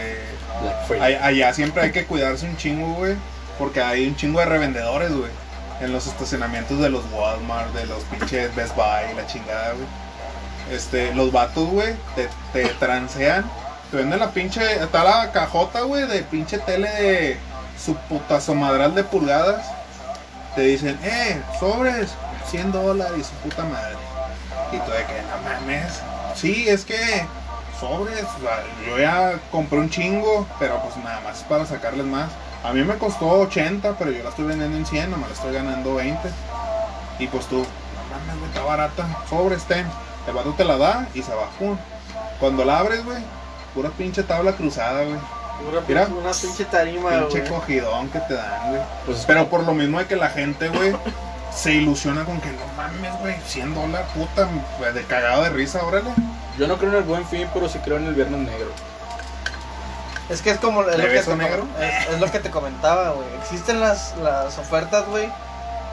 [0.63, 1.15] Black Friday.
[1.15, 3.15] Ay- Allá siempre hay que cuidarse un chingo, güey.
[3.59, 5.31] Porque hay un chingo de revendedores, güey.
[5.81, 9.87] En los estacionamientos de los Walmart, de los pinches Best Buy, la chingada, güey.
[10.77, 13.45] Este, los vatos, güey, te, te transean.
[13.91, 14.83] Te venden la pinche.
[14.83, 17.37] Está la cajota, güey, de pinche tele de
[17.83, 19.67] su putazo madral de pulgadas.
[20.55, 22.11] Te dicen, eh, sobres,
[22.51, 23.97] 100 dólares y su puta madre.
[24.73, 26.01] Y tú de que, no mames.
[26.37, 26.97] Sí, es que
[27.81, 28.25] sobres,
[28.87, 32.31] yo ya compré un chingo, pero pues nada más es para sacarles más.
[32.63, 35.53] A mí me costó 80, pero yo la estoy vendiendo en 100, nomás la estoy
[35.55, 36.29] ganando 20.
[37.19, 39.87] Y pues tú, no mames, güey, está barata, sobres, ten.
[40.29, 41.77] El vato te la da y se va, pum.
[42.39, 43.19] Cuando la abres, güey,
[43.75, 45.17] pura pinche tabla cruzada, güey.
[45.71, 46.07] Una, Mira.
[46.07, 47.51] pinche- una pinche tarima, Pinche güey.
[47.53, 48.83] cogidón que te dan, güey.
[49.07, 50.95] Pues, Pero por lo mismo de que la gente, güey,
[51.55, 54.49] se ilusiona con que no mames, güey, 100 dólares, puta,
[54.93, 56.11] de cagado de risa, órale.
[56.59, 58.71] Yo no creo en el buen fin, pero sí creo en el viernes negro.
[60.29, 61.67] Es que es como es ¿Le lo, que te, negro?
[61.81, 63.27] es, es lo que te comentaba, güey.
[63.41, 65.29] Existen las, las ofertas, güey,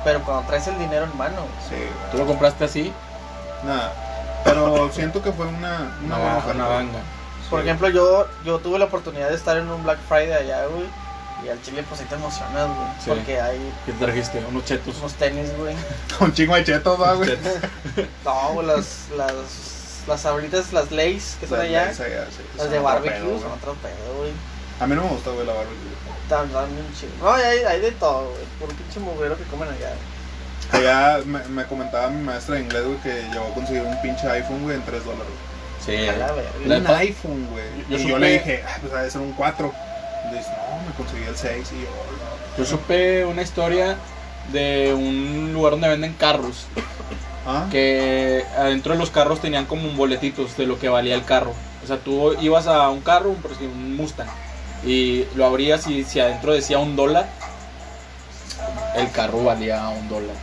[0.04, 1.70] pero cuando traes el dinero en mano, güey.
[1.70, 2.12] Sí, güey.
[2.12, 2.94] ¿Tú lo compraste así?
[3.64, 3.94] Nada.
[4.44, 6.54] Pero siento que fue una, una baja.
[7.50, 10.86] Por ejemplo, yo, yo tuve la oportunidad de estar en un Black Friday allá, güey.
[11.46, 12.88] Y al chile, pues ahí te emocionas, güey.
[13.00, 13.10] Sí.
[13.10, 14.44] Porque hay ¿Qué te trajiste?
[14.50, 14.98] Unos chetos.
[14.98, 15.76] unos tenis, güey.
[16.20, 17.38] Con chingo de chetos, va, güey.
[18.26, 19.67] No, güey, las, las,
[20.08, 21.86] las abritas, las Lays que son Las allá.
[21.86, 24.32] Lays allá, sí, Las son de barbecue pedo, son otro pedo, güey.
[24.80, 25.98] A mí no me gusta, güey, la barbecue.
[26.30, 27.12] Tan, tan bien chido.
[27.22, 28.44] No, hay, hay de todo, güey.
[28.60, 29.90] Por pinche mugrero que comen allá.
[30.72, 30.88] güey.
[30.88, 34.28] Allá me, me comentaba mi maestra de inglés, güey, que llegó a conseguir un pinche
[34.30, 35.34] iPhone, güey, en 3 dólares.
[35.86, 35.96] Sí.
[36.08, 36.52] A la verga.
[36.66, 37.64] La un iPhone, güey.
[37.90, 39.74] Yo y supe- yo le dije, ah, pues debe ser un 4.
[40.28, 41.68] Y le dice, no, me conseguí el 6.
[41.72, 41.88] Y yo,
[42.58, 43.96] Yo supe una historia
[44.52, 46.66] de un lugar donde venden carros.
[47.48, 47.68] ¿Ah?
[47.72, 51.54] Que adentro de los carros tenían como un boletitos de lo que valía el carro.
[51.84, 53.30] O sea, tú ibas a un carro,
[53.62, 54.28] un, Mustang,
[54.86, 57.28] y lo abrías y si adentro decía un dólar,
[58.96, 60.36] el carro valía un dólar.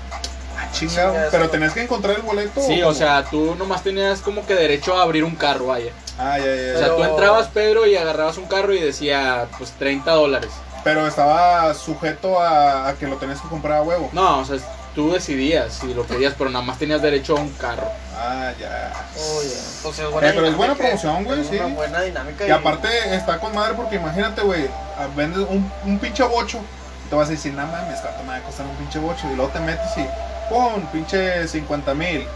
[0.57, 1.13] Ah, chingado.
[1.13, 2.61] Chinga, Pero tenés que encontrar el boleto.
[2.61, 5.93] Sí, o sea, tú nomás tenías como que derecho a abrir un carro, vaya.
[6.19, 6.75] Ah, ya, ya, ya.
[6.75, 10.51] O sea, Pero- tú entrabas, Pedro, y agarrabas un carro y decía, pues 30 dólares.
[10.85, 14.11] Pero estaba sujeto a, a que lo tenías que comprar a huevo.
[14.13, 14.59] No, o sea,
[14.95, 17.89] tú decidías si lo querías, pero nada más tenías derecho a un carro.
[18.17, 18.93] Ah, ya.
[19.39, 19.51] Oye,
[19.83, 21.57] pues es Eh, pero es buena dinámica, promoción, güey, es sí.
[21.57, 22.47] Una buena dinámica.
[22.47, 26.61] Y aparte está con madre porque imagínate, güey, ah, vendes un, un pinche bocho.
[27.07, 29.27] y Te vas a decir, nada mames, cuánto me va a costar un pinche bocho.
[29.31, 30.07] Y luego te metes y,
[30.49, 32.27] pum, pinche 50 mil.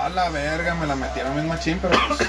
[0.00, 2.20] A la verga, me la metieron bien machín, pero pues.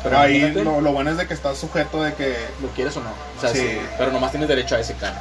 [0.00, 2.36] Pero ahí lo bueno es de que estás sujeto de que.
[2.62, 3.10] ¿Lo quieres o no?
[3.36, 3.58] O sea, Sí.
[3.58, 5.18] sí, pero nomás tienes derecho a ese carro.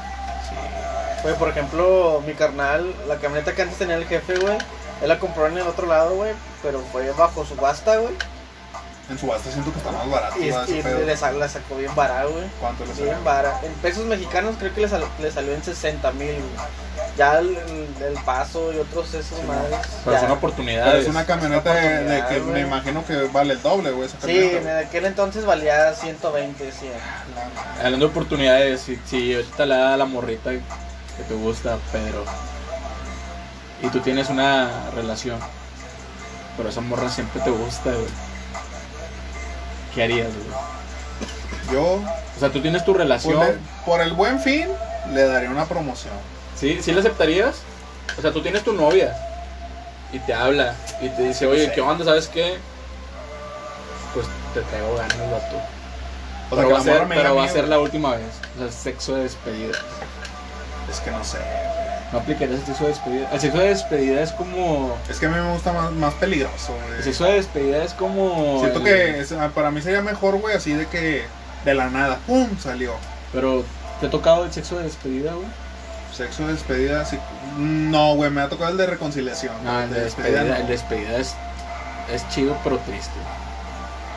[1.28, 4.58] Güey, por ejemplo, mi carnal, la camioneta que antes tenía el jefe, güey,
[5.02, 6.32] él la compró en el otro lado, güey,
[6.64, 8.14] pero fue bajo subasta, güey.
[9.10, 10.36] En subasta siento que está más barato.
[10.40, 10.50] Y.
[10.50, 11.00] Ese y pedo.
[11.06, 12.46] le, sa- la sacó bien barata, güey.
[12.62, 13.06] ¿Cuánto le sale?
[13.06, 13.60] Bien vara.
[13.64, 16.36] En pesos mexicanos creo que le, sal- le salió en 60 mil,
[17.18, 19.80] Ya el, el- el paso y otros esos madres.
[20.06, 20.20] Pero ya.
[20.20, 21.04] son Pero oportunidades.
[21.04, 21.88] es una camioneta de, de
[22.22, 22.54] oportunidad, que güey.
[22.54, 24.08] me imagino que vale el doble, güey.
[24.08, 26.92] Esa Sí, en aquel entonces valía 120, 100.
[27.80, 30.52] Hablando de oportunidades, si, si ahorita le da la morrita
[31.18, 32.24] que te gusta, Pedro,
[33.82, 35.40] y tú tienes una relación,
[36.56, 38.08] pero esa morra siempre te gusta, güey.
[39.94, 41.74] ¿Qué harías, güey?
[41.74, 42.02] Yo,
[42.36, 44.68] O sea, tú tienes tu relación, le- por el buen fin,
[45.12, 46.14] le daría una promoción.
[46.56, 46.80] ¿sí?
[46.82, 47.56] ¿Sí la aceptarías?
[48.18, 49.16] O sea, tú tienes tu novia
[50.14, 52.06] y te habla y te dice, oye, ¿qué onda?
[52.06, 52.58] ¿Sabes qué?
[54.14, 55.56] Pues te traigo ganas, vato.
[56.50, 58.28] O sea, pero que va, la a ser, pero va a ser la última vez.
[58.56, 59.78] O sea, sexo de despedida.
[60.90, 61.38] Es que no sé.
[62.12, 63.30] ¿No aplicarías el sexo de despedida?
[63.34, 64.98] El sexo de despedida es como...
[65.10, 66.98] Es que a mí me gusta más, más peligroso, güey.
[67.00, 68.60] El sexo de despedida es como...
[68.62, 71.26] Siento el- que es- ah, para mí sería mejor, güey, así de que
[71.66, 72.58] de la nada, ¡pum!
[72.58, 72.94] salió.
[73.34, 73.66] Pero,
[74.00, 75.48] ¿te ha tocado el sexo de despedida, güey?
[76.16, 77.20] Sexo de despedida, sí.
[77.58, 79.54] No, güey, me ha tocado el de reconciliación.
[79.66, 80.56] No, güey, el de despedida, no.
[80.56, 81.36] el de despedida es,
[82.10, 83.20] es chido, pero triste.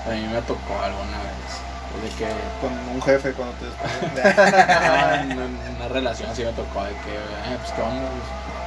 [0.06, 1.58] A mí me tocó alguna vez.
[2.02, 2.26] De que...
[2.60, 3.66] Con un jefe cuando te
[5.22, 8.08] en, en una relación así me tocó de que, eh, pues qué onda,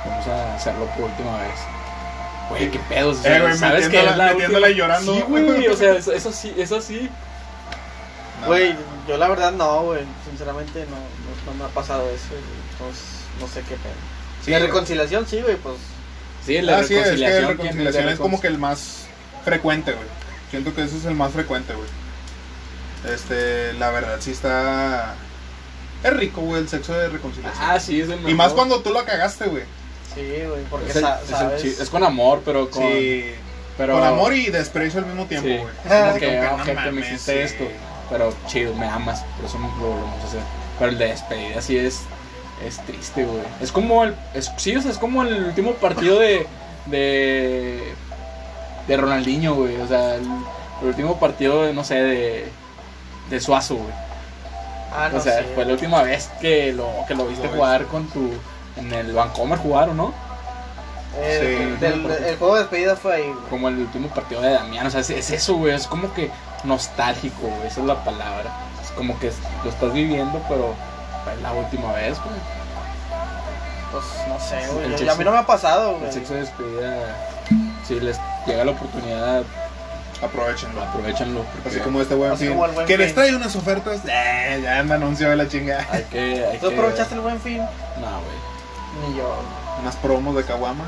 [0.03, 1.59] pues, vamos a hacerlo por última vez.
[2.49, 4.69] Güey, qué pedos, o sea, Eh, güey, ¿sabes que es la última?
[4.69, 5.15] llorando.
[5.15, 7.09] Sí, güey, o sea, eso, eso sí, eso sí.
[8.41, 8.75] No, Güey,
[9.07, 10.03] yo la verdad no, güey.
[10.29, 12.35] Sinceramente no, no, no me ha pasado eso.
[12.73, 13.03] Entonces,
[13.39, 13.93] no sé qué pedo.
[14.43, 14.61] Sí, güey.
[14.61, 15.77] reconciliación, sí, güey, pues.
[16.45, 17.43] Sí, la Ah, sí, es que reconciliación.
[17.47, 19.05] la ¿quién reconciliación de es como que el más
[19.45, 20.07] frecuente, güey.
[20.49, 21.87] Siento que ese es el más frecuente, güey.
[23.11, 25.15] Este, la verdad sí está
[26.03, 27.63] Es rico, güey, el sexo de reconciliación.
[27.65, 28.29] Ah, sí, es el mejor.
[28.31, 29.63] y más cuando tú la cagaste, güey.
[30.13, 31.61] Sí, güey, porque Es, el- sa- es el sabes.
[31.61, 32.83] chi- es con amor, pero con.
[32.83, 33.25] Sí.
[33.77, 35.57] pero, Con amor y desprecio al mismo tiempo, Sí.
[35.57, 35.73] güey.
[35.83, 37.53] Como Así que, ah, no gente, me mames, hiciste sí.
[37.55, 37.63] esto.
[38.09, 39.23] Pero chido, me amas.
[39.37, 40.41] Por eso lo volvemos a hacer.
[40.77, 42.01] Pero el de despedida sí es.
[42.65, 43.41] Es triste, güey.
[43.61, 44.15] Es como el.
[44.33, 46.45] Es, sí, o sea, es como el último partido de.
[46.85, 47.93] De.
[48.87, 49.77] De Ronaldinho, güey.
[49.81, 50.23] O sea, el,
[50.81, 52.45] el último partido, de, no sé, de.
[53.29, 53.93] De Suazo, güey.
[54.95, 55.43] Ah, no o sea, sé.
[55.55, 58.31] fue la última vez que lo, que lo viste Lo jugar con tu.
[58.77, 60.13] En el Vancomer jugaron, ¿no?
[61.17, 61.79] Eh, Sí.
[61.79, 63.45] del- el juego de despedida fue ahí, güey.
[63.49, 64.85] Como el último partido de Damián.
[64.87, 65.73] O sea, es, es eso, güey.
[65.73, 66.31] Es como que
[66.63, 67.67] nostálgico, güey.
[67.67, 68.51] Esa es la palabra.
[68.83, 69.31] Es como que
[69.63, 70.73] lo estás viviendo, pero
[71.35, 72.35] es la última vez, güey.
[73.91, 74.85] Pues no sé, güey.
[74.85, 76.11] El yo- sexo- A mí no me ha pasado, El güey.
[76.11, 77.15] sexo de despedida,
[77.87, 79.43] si les llega la oportunidad,
[80.23, 80.81] Aprovechenlo.
[80.81, 81.45] aprovechenlo.
[81.67, 82.53] Así como este buen Así fin.
[82.53, 83.15] como el buen Que les fin.
[83.15, 84.01] trae unas ofertas.
[84.07, 85.85] Eh, ya me anunció de la chinga.
[85.91, 86.45] hay que.
[86.51, 87.57] Hay ¿Tú que- aprovechaste el buen fin?
[87.57, 89.09] No, güey.
[89.11, 89.35] Ni yo.
[89.81, 90.85] Unas promos de Caguama.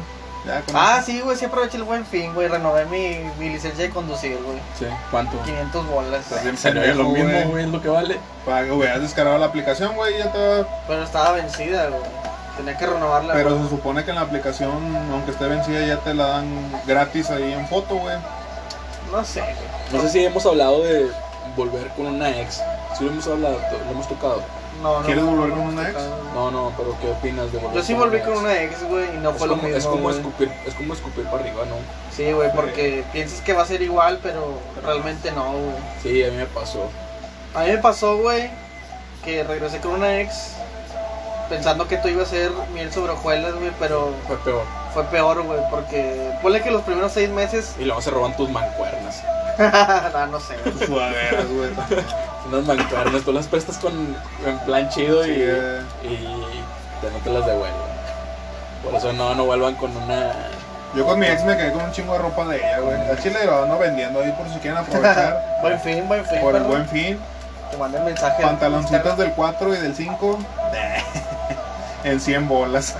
[0.75, 1.05] Ah, eso.
[1.07, 2.47] sí, güey, sí aproveché el buen fin, güey.
[2.47, 4.59] Renové mi, mi licencia de conducir, güey.
[4.77, 5.41] Sí, ¿cuánto?
[5.41, 6.23] 500 bolas.
[6.57, 7.43] Sería lo mismo, güey.
[7.45, 8.19] güey, es lo que vale.
[8.45, 10.65] Para que hubieras descargado la aplicación, güey, ya te...
[10.87, 12.01] Pero estaba vencida, güey.
[12.57, 13.33] Tenía que renovarla.
[13.33, 13.63] Pero güey.
[13.63, 14.71] se supone que en la aplicación,
[15.11, 16.45] aunque esté vencida, ya te la dan
[16.85, 18.15] gratis ahí en foto, güey.
[19.11, 19.55] No sé, güey.
[19.93, 21.09] No sé si hemos hablado de
[21.55, 22.61] volver con una ex.
[22.97, 24.41] Si lo hemos hablado, lo hemos tocado.
[24.81, 25.05] No, no.
[25.05, 25.99] ¿Quieres no, volver no, con una ex?
[26.33, 26.51] no.
[26.51, 29.31] No, pero ¿qué opinas de volver Yo sí volví con una ex, güey, y no
[29.31, 29.77] Es fue como, lo mismo.
[29.77, 30.15] es como güey.
[30.17, 31.75] escupir, es como escupir para arriba, ¿no?
[32.15, 35.75] Sí, güey, porque piensas que va a ser igual, pero realmente no, güey.
[36.03, 36.89] Sí, a mí me pasó.
[37.53, 38.49] A mí me pasó, güey,
[39.23, 40.51] que regresé con una ex
[41.49, 44.63] pensando que esto iba a ser miel sobre hojuelas, güey, pero Fue peor.
[44.95, 48.49] Fue peor, güey, porque ponle que los primeros seis meses, Y luego se roban tus
[48.49, 49.21] mancuernas.
[50.13, 50.73] no, no sé, güey.
[50.73, 51.69] Tus sudaderas, güey.
[52.47, 55.81] Unas mancuernas, tú las prestas con en plan chido Sí, y, eh.
[56.03, 56.15] y
[57.01, 57.75] te no te las devuelven.
[58.83, 60.31] Por eso no, no vuelvan con una.
[60.95, 62.95] Yo con mi ex me quedé con un chingo de ropa de ella, güey.
[62.95, 65.57] A Chile lo ando vendiendo ahí por si quieren aprovechar.
[65.61, 67.19] buen fin, buen fin, por el buen fin.
[67.69, 68.41] Te mandé el mensaje.
[68.41, 70.39] Pantaloncitos del 4 y del 5.
[72.05, 72.95] en 100 bolas.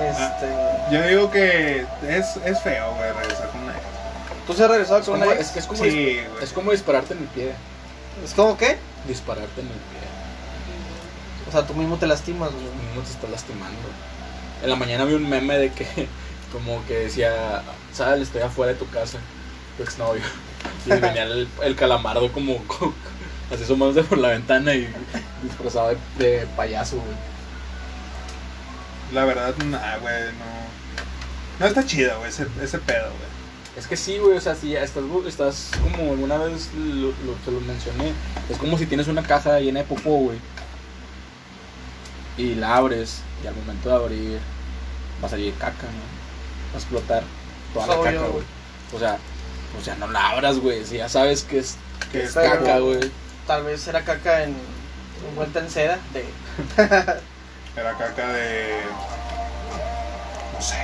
[0.00, 3.82] Este, Yo digo que es, es feo, güey, regresar con una ex.
[4.46, 5.50] ¿Tú se has regresado Es con una es ex?
[5.50, 6.44] que es como, Sí, dis- güey.
[6.44, 7.52] es como dispararte en el pie.
[8.24, 8.76] ¿Es como qué?
[9.06, 10.04] Dispararte en el pie.
[11.48, 12.64] O sea, tú mismo te lastimas, güey.
[12.94, 13.78] No te está lastimando.
[14.62, 15.86] En la mañana vi un meme de que,
[16.52, 19.18] como que decía, sal, estoy afuera de tu casa,
[19.76, 20.22] tu exnovio.
[20.86, 22.94] Y venía el, el calamardo como, como
[23.54, 24.92] así asomándose por la ventana y
[25.42, 25.96] disfrazado de,
[26.38, 27.33] de payaso, güey.
[29.14, 31.60] La verdad, nah, güey, no.
[31.60, 33.34] No está chido, güey, ese, ese pedo, güey.
[33.76, 37.38] Es que sí, güey, o sea, si ya estás, estás como alguna vez lo, lo-
[37.44, 38.12] te lo mencioné,
[38.48, 40.38] es como si tienes una caja llena de popó, güey.
[42.36, 44.38] Y la abres, y al momento de abrir,
[45.22, 46.72] va a salir caca, ¿no?
[46.72, 47.22] Va a explotar
[47.72, 48.44] toda la caca, güey.
[48.94, 49.18] O sea,
[49.80, 51.76] o sea, no la abras, güey, si ya sabes que es,
[52.12, 53.10] que es caca, güey.
[53.46, 54.56] Tal vez era caca en,
[55.28, 55.98] envuelta en seda.
[56.12, 56.24] De,
[57.76, 58.80] Era caca de.
[60.52, 60.76] No sé.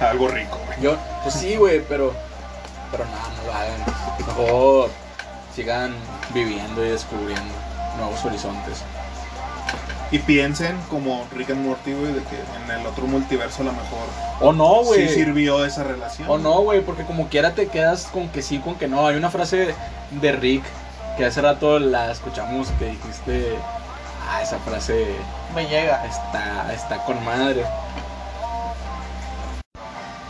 [0.04, 0.80] Algo rico, güey.
[0.80, 2.12] Yo, pues sí, güey, pero,
[2.90, 3.84] pero nada, no lo hagan.
[4.26, 4.90] Mejor
[5.54, 5.94] sigan
[6.32, 7.54] viviendo y descubriendo
[7.98, 8.82] nuevos horizontes.
[10.10, 13.72] Y piensen como Rick and Morty, güey, de que en el otro multiverso a lo
[13.72, 13.98] mejor
[14.40, 15.08] O no, güey.
[15.08, 16.28] sí sirvió esa relación.
[16.28, 19.06] O no, güey, porque como quiera te quedas con que sí, con que no.
[19.06, 19.74] Hay una frase
[20.10, 20.64] de Rick
[21.16, 23.56] que hace rato la escuchamos que dijiste,
[24.30, 25.14] ah, esa frase
[25.54, 26.04] me llega.
[26.06, 27.64] está, está con madre.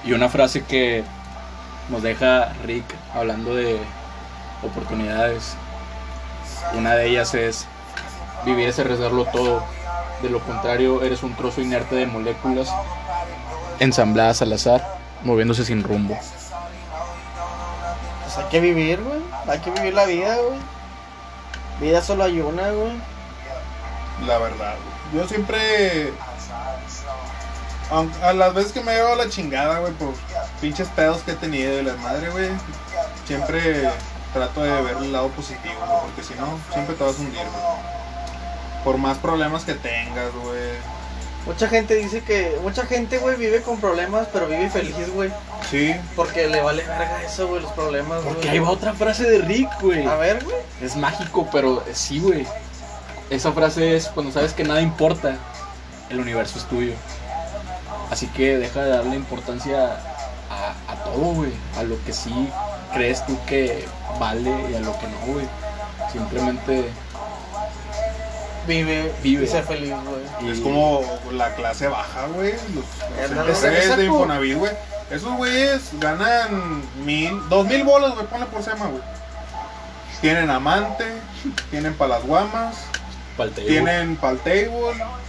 [0.05, 1.05] Y una frase que
[1.89, 3.79] nos deja Rick hablando de
[4.63, 5.55] oportunidades.
[6.75, 7.67] Una de ellas es,
[8.45, 9.63] vivir es arriesgarlo todo.
[10.23, 12.73] De lo contrario, eres un trozo inerte de moléculas
[13.81, 16.17] ensambladas al azar, moviéndose sin rumbo.
[18.23, 19.21] Pues hay que vivir, güey.
[19.49, 20.59] Hay que vivir la vida, güey.
[21.81, 22.93] Vida solo hay una, güey.
[24.27, 24.92] La verdad, güey.
[25.15, 26.13] Yo siempre.
[27.91, 30.15] aunque- A las veces que me he llevado la chingada, güey, por
[30.61, 32.49] pinches pedos que he tenido y la madre, güey.
[33.27, 33.91] Siempre
[34.33, 37.41] trato de ver el lado positivo, güey, porque si no, siempre te vas a hundir,
[37.43, 37.63] güey.
[38.85, 40.93] Por más problemas que tengas, güey.
[41.45, 42.57] Mucha gente dice que.
[42.63, 45.31] Mucha gente, güey, vive con problemas, pero vive feliz, güey.
[45.71, 48.35] Sí, Porque le vale verga eso, güey, los problemas, güey.
[48.35, 50.07] Porque ahí va otra frase de Rick, güey.
[50.07, 50.57] A ver, güey.
[50.81, 52.47] Es mágico, pero eh, sí, güey.
[53.31, 55.37] Esa frase es cuando sabes que nada importa,
[56.11, 56.93] el universo es tuyo.
[58.11, 59.97] Así que deja de darle importancia
[60.51, 61.53] a, a todo, güey.
[61.79, 62.49] A lo que sí
[62.93, 63.87] crees tú que
[64.21, 65.47] vale y a lo que no, güey.
[66.13, 66.91] Simplemente
[68.67, 69.45] Vive, Vive.
[69.45, 70.49] y sé feliz, güey.
[70.49, 71.01] y- Es como
[71.33, 72.53] la clase baja, güey.
[72.75, 74.73] Los, de Infonavit, güey.
[75.11, 78.27] Esos güeyes ganan mil, dos mil bolas, güey.
[78.27, 79.03] Ponle por sema, güey.
[80.21, 81.05] Tienen amante,
[81.71, 82.77] tienen para las guamas,
[83.37, 83.69] pa'l table.
[83.71, 84.71] tienen pa'l table,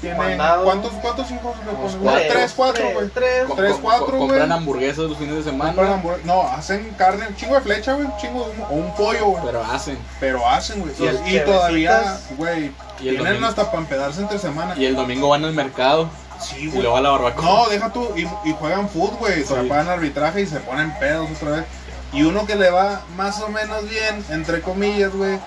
[0.02, 0.18] tienen.
[0.18, 0.64] Mandado.
[0.66, 1.98] ¿Cuántos, ¿Cuántos hijos le ponen?
[2.02, 2.22] cuatro.
[2.30, 3.10] Tres, cuatro, Tres, güey.
[3.10, 3.46] Tres.
[3.56, 4.20] Tres, cuatro, güey.
[4.20, 6.02] Compran hamburguesas los fines de semana.
[6.24, 8.06] No, hacen carne, un chingo de flecha, güey.
[8.06, 9.44] Un chingo de humo, o un pollo, güey.
[9.46, 9.98] Pero hacen.
[10.20, 10.94] Pero hacen, güey.
[11.00, 12.66] Y el Y, todavía, güey.
[13.00, 13.48] Y Tienen domingo.
[13.48, 14.76] hasta para empedarse entre semana.
[14.78, 16.10] Y el domingo van al mercado.
[16.40, 16.82] Sí, Y güey.
[16.82, 17.44] luego a la barbacoa.
[17.46, 19.68] No, deja tú, y, y juegan fútbol, güey, se Sí.
[19.70, 21.66] pagan arbitraje y se ponen pedos otra vez.
[22.12, 25.40] Y uno que le va más o menos bien, entre comillas, güey,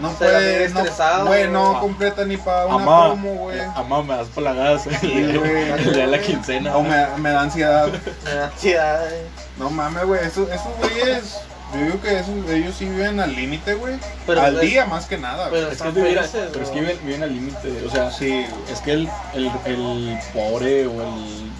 [0.00, 1.80] no Se puede, no, estresado, güey, no güey.
[1.80, 3.60] completa ni para una Amá, promo, güey.
[3.74, 4.82] amá, me das por la gas.
[5.00, 5.70] Sí, güey.
[5.70, 6.76] El de la quincena.
[6.76, 7.88] O me, me da ansiedad.
[8.24, 9.20] Me da ansiedad, güey.
[9.58, 11.38] No mames, güey, esos, esos güeyes,
[11.74, 13.94] yo digo que esos, ellos sí viven al límite, güey.
[14.28, 15.60] Al es- día más que nada, güey.
[15.60, 16.88] pero- Es que, felices, pero es que ¿no?
[16.88, 17.84] viven, viven al límite.
[17.86, 18.72] O sea, Sí, güey.
[18.72, 21.50] es que el, el, el pobre o el.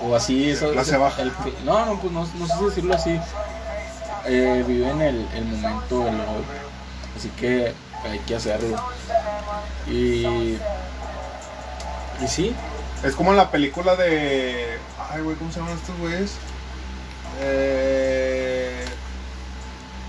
[0.00, 0.50] O así.
[0.50, 1.22] Eso, Clase baja.
[1.22, 1.32] el-
[1.64, 3.20] no, no, pues no, no sé si decirlo así.
[4.26, 6.10] Eh, viven el, el momento hoy.
[7.18, 7.72] Así que
[8.04, 8.76] hay que hacerlo.
[9.88, 10.56] Y.
[12.20, 12.54] Y sí,
[13.02, 14.78] Es como en la película de.
[15.10, 16.34] Ay, güey, ¿cómo se llaman estos güeyes?
[17.40, 18.84] Eh...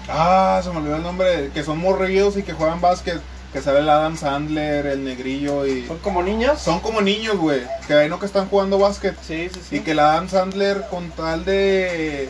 [0.07, 1.49] Ah, se me olvidó el nombre.
[1.51, 3.19] Que son morrillos y que juegan básquet.
[3.53, 5.87] Que sale el Adam Sandler, el negrillo y.
[5.87, 6.59] ¿Son como niños?
[6.61, 7.61] Son como niños, güey.
[7.87, 9.15] Que hay no que están jugando básquet.
[9.23, 9.75] Sí, sí, sí.
[9.77, 12.29] Y que el Adam Sandler, con tal de.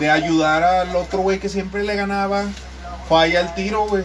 [0.00, 2.44] De ayudar al otro güey que siempre le ganaba,
[3.08, 4.04] falla el tiro, güey.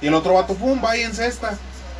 [0.00, 1.54] Y el otro vato, pum, va y encesta.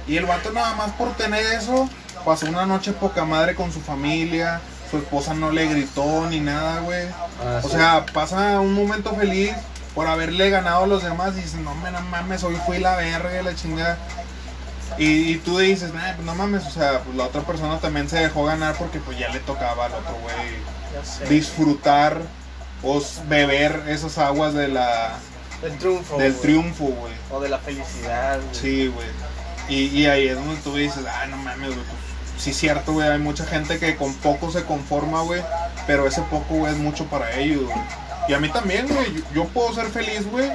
[0.07, 1.89] Y el vato nada más por tener eso,
[2.25, 4.61] pasó una noche poca madre con su familia.
[4.91, 7.07] Su esposa no le gritó ni nada, güey.
[7.43, 7.77] Ah, O sí.
[7.77, 9.53] sea, pasa un momento feliz
[9.95, 11.33] por haberle ganado a los demás.
[11.37, 13.97] Y dicen, no, me, no mames, hoy fui la verga, la chingada.
[14.99, 18.11] Y, y tú dices, nah, pues no mames, o sea, pues la otra persona también
[18.11, 22.19] se dejó ganar porque pues ya le tocaba al otro güey disfrutar
[22.83, 25.15] o beber esas aguas de la,
[25.63, 26.19] Del triunfo.
[26.19, 27.15] del triunfo, güey.
[27.31, 28.55] O de la felicidad, güey.
[28.55, 29.09] Sí, güey.
[29.69, 31.79] Y, y ahí es donde tú dices, ah, no mames, güey.
[31.79, 33.09] Pues, sí, es cierto, güey.
[33.09, 35.43] Hay mucha gente que con poco se conforma, güey.
[35.87, 37.81] Pero ese poco, güey, es mucho para ellos, güey.
[38.29, 39.15] Y a mí también, güey.
[39.15, 40.51] Yo, yo puedo ser feliz, güey.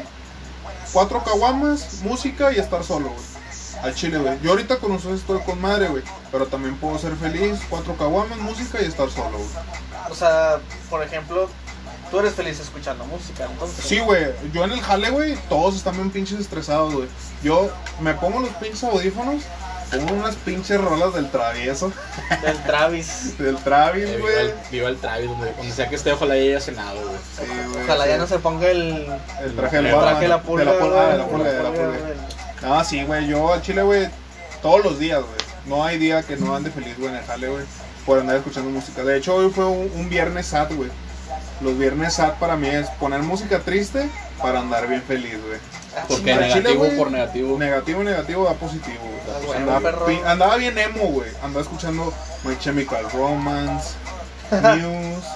[0.94, 3.38] Cuatro caguamas, música y estar solo, güey.
[3.84, 4.40] Al chile, güey.
[4.42, 6.04] Yo ahorita con ustedes estoy con madre, güey.
[6.32, 7.60] Pero también puedo ser feliz.
[7.70, 9.50] Cuatro caguamas, música y estar solo, güey.
[10.10, 11.50] O sea, por ejemplo,
[12.12, 13.84] tú eres feliz escuchando música, entonces.
[13.86, 14.28] Sí, güey.
[14.54, 17.08] Yo en el jale, güey, todos están bien pinches estresados, güey.
[17.44, 17.70] Yo
[18.02, 19.44] me pongo los pinches audífonos,
[19.92, 21.92] pongo unas pinches rolas del travieso,
[22.42, 23.38] Del Travis.
[23.40, 24.40] del Travis, Eh, viva, güey.
[24.46, 27.16] el, viva el Travis, donde, donde sea que esté, ojalá ya haya cenado, güey.
[27.38, 28.10] Sí, güey, Ojalá sí.
[28.10, 29.08] ya no se ponga el.
[29.44, 29.92] El traje El de
[30.28, 30.64] la pulga.
[30.64, 31.88] De la pulga, ah, de la güey, pulga, de la pulga.
[31.88, 32.02] güey.
[32.64, 33.28] Ah, sí, güey.
[33.28, 34.10] Yo al chile, güey,
[34.62, 35.38] todos los días, güey.
[35.68, 37.66] No hay día que no ande feliz, güey, en el jale, güey.
[38.06, 39.04] Por andar escuchando música.
[39.04, 40.90] De hecho, hoy fue un, un viernes sad, güey.
[41.62, 44.10] Los viernes sad para mí es poner música triste
[44.42, 45.60] para andar bien feliz, güey.
[46.08, 47.58] Porque Al chile, negativo por negativo.
[47.58, 49.20] Negativo, negativo, da positivo, güey.
[49.36, 50.06] Ah, bueno, andaba, perro.
[50.06, 51.30] pi- andaba bien emo, güey.
[51.42, 53.96] Andaba escuchando My Chemical Romance,
[54.52, 55.28] Muse,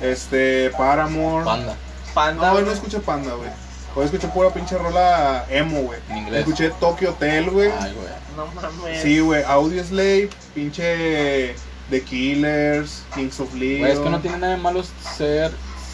[0.00, 1.44] este, Paramore.
[1.44, 1.76] Panda.
[2.14, 2.46] Panda.
[2.48, 3.50] No, hoy no escuché Panda, güey.
[3.94, 6.00] Hoy escuché pura pinche rola emo, güey.
[6.08, 6.40] En inglés.
[6.40, 7.70] Escuché Tokyo Hotel, güey.
[7.78, 8.08] Ay, güey.
[8.36, 9.02] No mames.
[9.02, 9.42] Sí, güey.
[9.44, 11.54] Audio Slave, pinche
[11.92, 13.80] The Killers, Kings of Leon.
[13.80, 14.82] Güey, es que no tiene nada de malo
[15.16, 15.52] ser,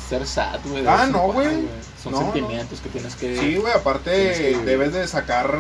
[0.09, 0.85] ser sad, güey.
[0.87, 1.67] Ah, no, güey.
[2.03, 3.37] Son No, sentimientos que tienes que.
[3.39, 5.55] Sí, güey, aparte que debes de sacar.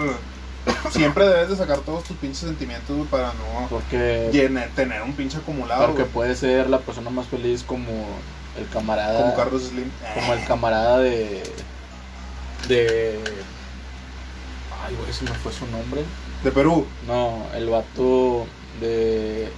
[0.90, 5.12] Siempre debes de sacar todos tus pinches sentimientos, güey, para no Porque, llenar- tener un
[5.14, 5.86] pinche acumulado.
[5.86, 6.12] porque güey.
[6.12, 7.90] puede ser la persona más feliz como
[8.58, 9.22] el camarada.
[9.22, 9.90] Como Carlos Slim.
[10.14, 11.42] como el camarada de.
[12.68, 13.18] De.
[14.86, 16.02] Ay, güey, se me fue su nombre.
[16.44, 16.86] De Perú.
[17.06, 18.46] No, el vato
[18.80, 19.50] de.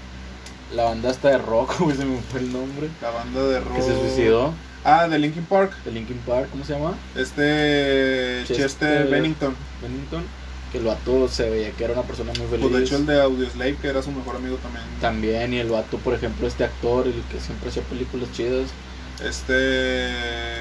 [0.74, 2.88] La banda esta de rock, güey, se me fue el nombre.
[3.02, 3.76] La banda de rock.
[3.76, 4.52] Que se suicidó.
[4.84, 5.72] Ah, de Linkin Park.
[5.84, 6.94] De Linkin Park, ¿cómo se llama?
[7.14, 8.44] Este.
[8.46, 9.54] Chester, Chester Bennington.
[9.82, 10.24] Bennington.
[10.72, 12.60] Que el vato se veía que era una persona muy feliz.
[12.60, 14.84] Pues de hecho el de Audioslave, que era su mejor amigo también.
[15.00, 18.70] También, y el vato, por ejemplo, este actor, el que siempre hacía películas chidas.
[19.22, 20.59] Este.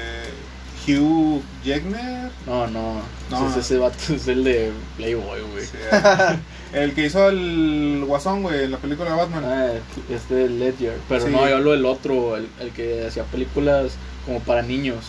[0.98, 2.30] Hugh Jackner.
[2.46, 3.00] No, no.
[3.30, 3.48] No.
[3.50, 5.64] Ese, ese vato es el de Playboy, güey.
[5.64, 5.76] Sí,
[6.72, 9.44] el que hizo el Guasón, güey, en la película de Batman.
[9.44, 9.68] Ah,
[10.10, 10.96] este Ledger.
[11.08, 11.32] Pero Sí.
[11.32, 13.92] no, yo hablo del otro, el, el que hacía películas
[14.26, 15.04] como para niños.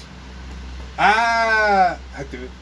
[0.97, 1.95] Ah,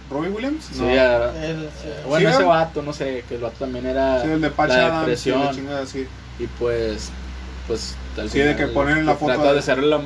[0.10, 0.66] Robbie Williams.
[0.72, 0.94] Sí, No.
[0.94, 1.90] ya- sí.
[2.08, 4.70] bueno, ¿Sí, ese vato, no sé, que el vato también era Sí, el de Patch
[4.70, 5.44] la depresión.
[5.46, 6.08] la chingada así.
[6.40, 7.10] Y pues,
[7.68, 10.02] pues, al Sí, de que ponen la foto Trata de- de ser la.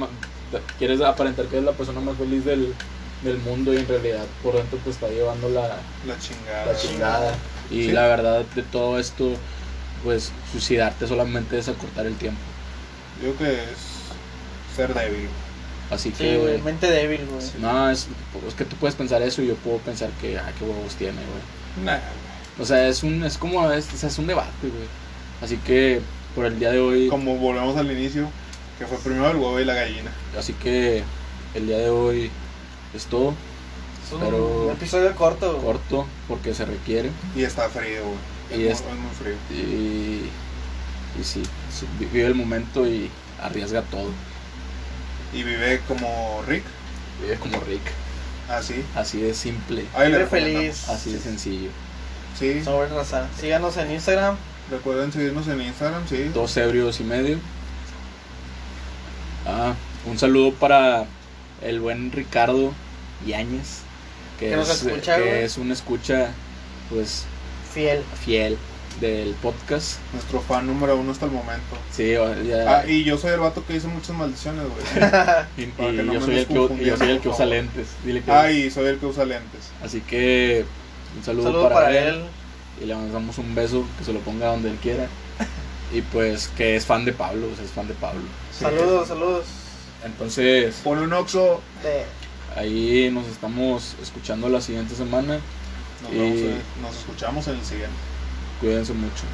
[0.78, 2.74] Quieres aparentar que es la persona más feliz del,
[3.24, 6.66] del mundo y en realidad por dentro te está llevando la, La chingada.
[6.66, 7.34] la chingada.
[7.70, 7.92] Y Sí.
[7.92, 9.34] la verdad de todo esto,
[10.04, 12.40] pues suicidarte solamente es acortar el tiempo.
[13.24, 13.80] Yo creo que es
[14.76, 15.30] ser débil.
[15.90, 16.38] Así Sí, que...
[16.38, 17.46] güey, mente débil, güey.
[17.60, 18.08] No, es,
[18.48, 21.14] es que tú puedes pensar eso y yo puedo pensar que, ah, qué huevos tiene,
[21.22, 21.86] güey.
[21.86, 22.00] Nah,
[22.60, 24.88] O sea, es un, es como, es, o sea, es un debate, güey.
[25.42, 26.02] Así que,
[26.36, 28.30] por el día de hoy, Como volvemos al inicio,
[28.80, 30.12] que fue primero el huevo y la gallina.
[30.38, 31.04] así que,
[31.54, 32.32] el día de hoy
[32.96, 33.34] es todo,
[34.06, 35.64] Es un Pero- episodio corto, güey.
[35.64, 37.10] corto, porque se requiere.
[37.36, 38.68] Y está frío, güey.
[38.68, 39.36] Es, Y muy, es- muy frío.
[39.50, 41.42] Y, y sí,
[41.72, 43.10] sí, vi- vive el momento y
[43.42, 44.10] arriesga todo.
[45.34, 46.64] Y vive como Rick.
[47.22, 47.82] Vive como Rick,
[48.50, 48.84] Así.
[48.96, 50.90] así de simple, Ahí le feliz.
[50.90, 51.70] así de sencillo.
[52.38, 52.62] Sí.
[52.64, 53.28] Sobre raza.
[53.40, 54.36] Síganos en Instagram.
[54.70, 56.30] Recuerden seguirnos en Instagram, sí.
[56.34, 57.40] Dos ebrios y medio.
[59.46, 59.74] Ah,
[60.06, 61.06] un saludo para
[61.62, 62.74] el buen Ricardo
[63.26, 63.80] Yáñez,
[64.40, 66.32] que, es, escucha, que es un escucha
[66.90, 67.26] pues
[67.74, 68.02] Fiel.
[68.24, 68.58] fiel
[69.00, 69.98] del podcast.
[70.14, 71.76] Nuestro fan número uno hasta el momento.
[71.92, 75.12] Sí, ya, Ah, y yo soy el vato que dice muchas maldiciones, güey.
[75.58, 77.88] y- no yo soy el que, y yo confundiendo, soy el que por usa lentes.
[78.06, 79.72] Dile que Ah, y soy el que usa lentes.
[79.84, 80.66] Así que
[81.18, 82.24] un saludo, Saludo para, para él, él.
[82.82, 85.08] y le mandamos un beso, que se lo ponga donde él quiera.
[85.92, 88.22] Y pues que es fan de Pablo, o sea, es fan de Pablo.
[88.52, 88.64] Sí.
[88.64, 89.46] Saludos, saludos.
[90.06, 91.62] Entonces, Ponle un oxo.
[91.82, 92.04] De...
[92.56, 95.42] ahí nos estamos escuchando la siguiente semana.
[96.02, 96.38] Nos, Y- vemos
[96.78, 97.98] en- nos escuchamos en el siguiente.
[98.60, 99.26] Cuídense mucho.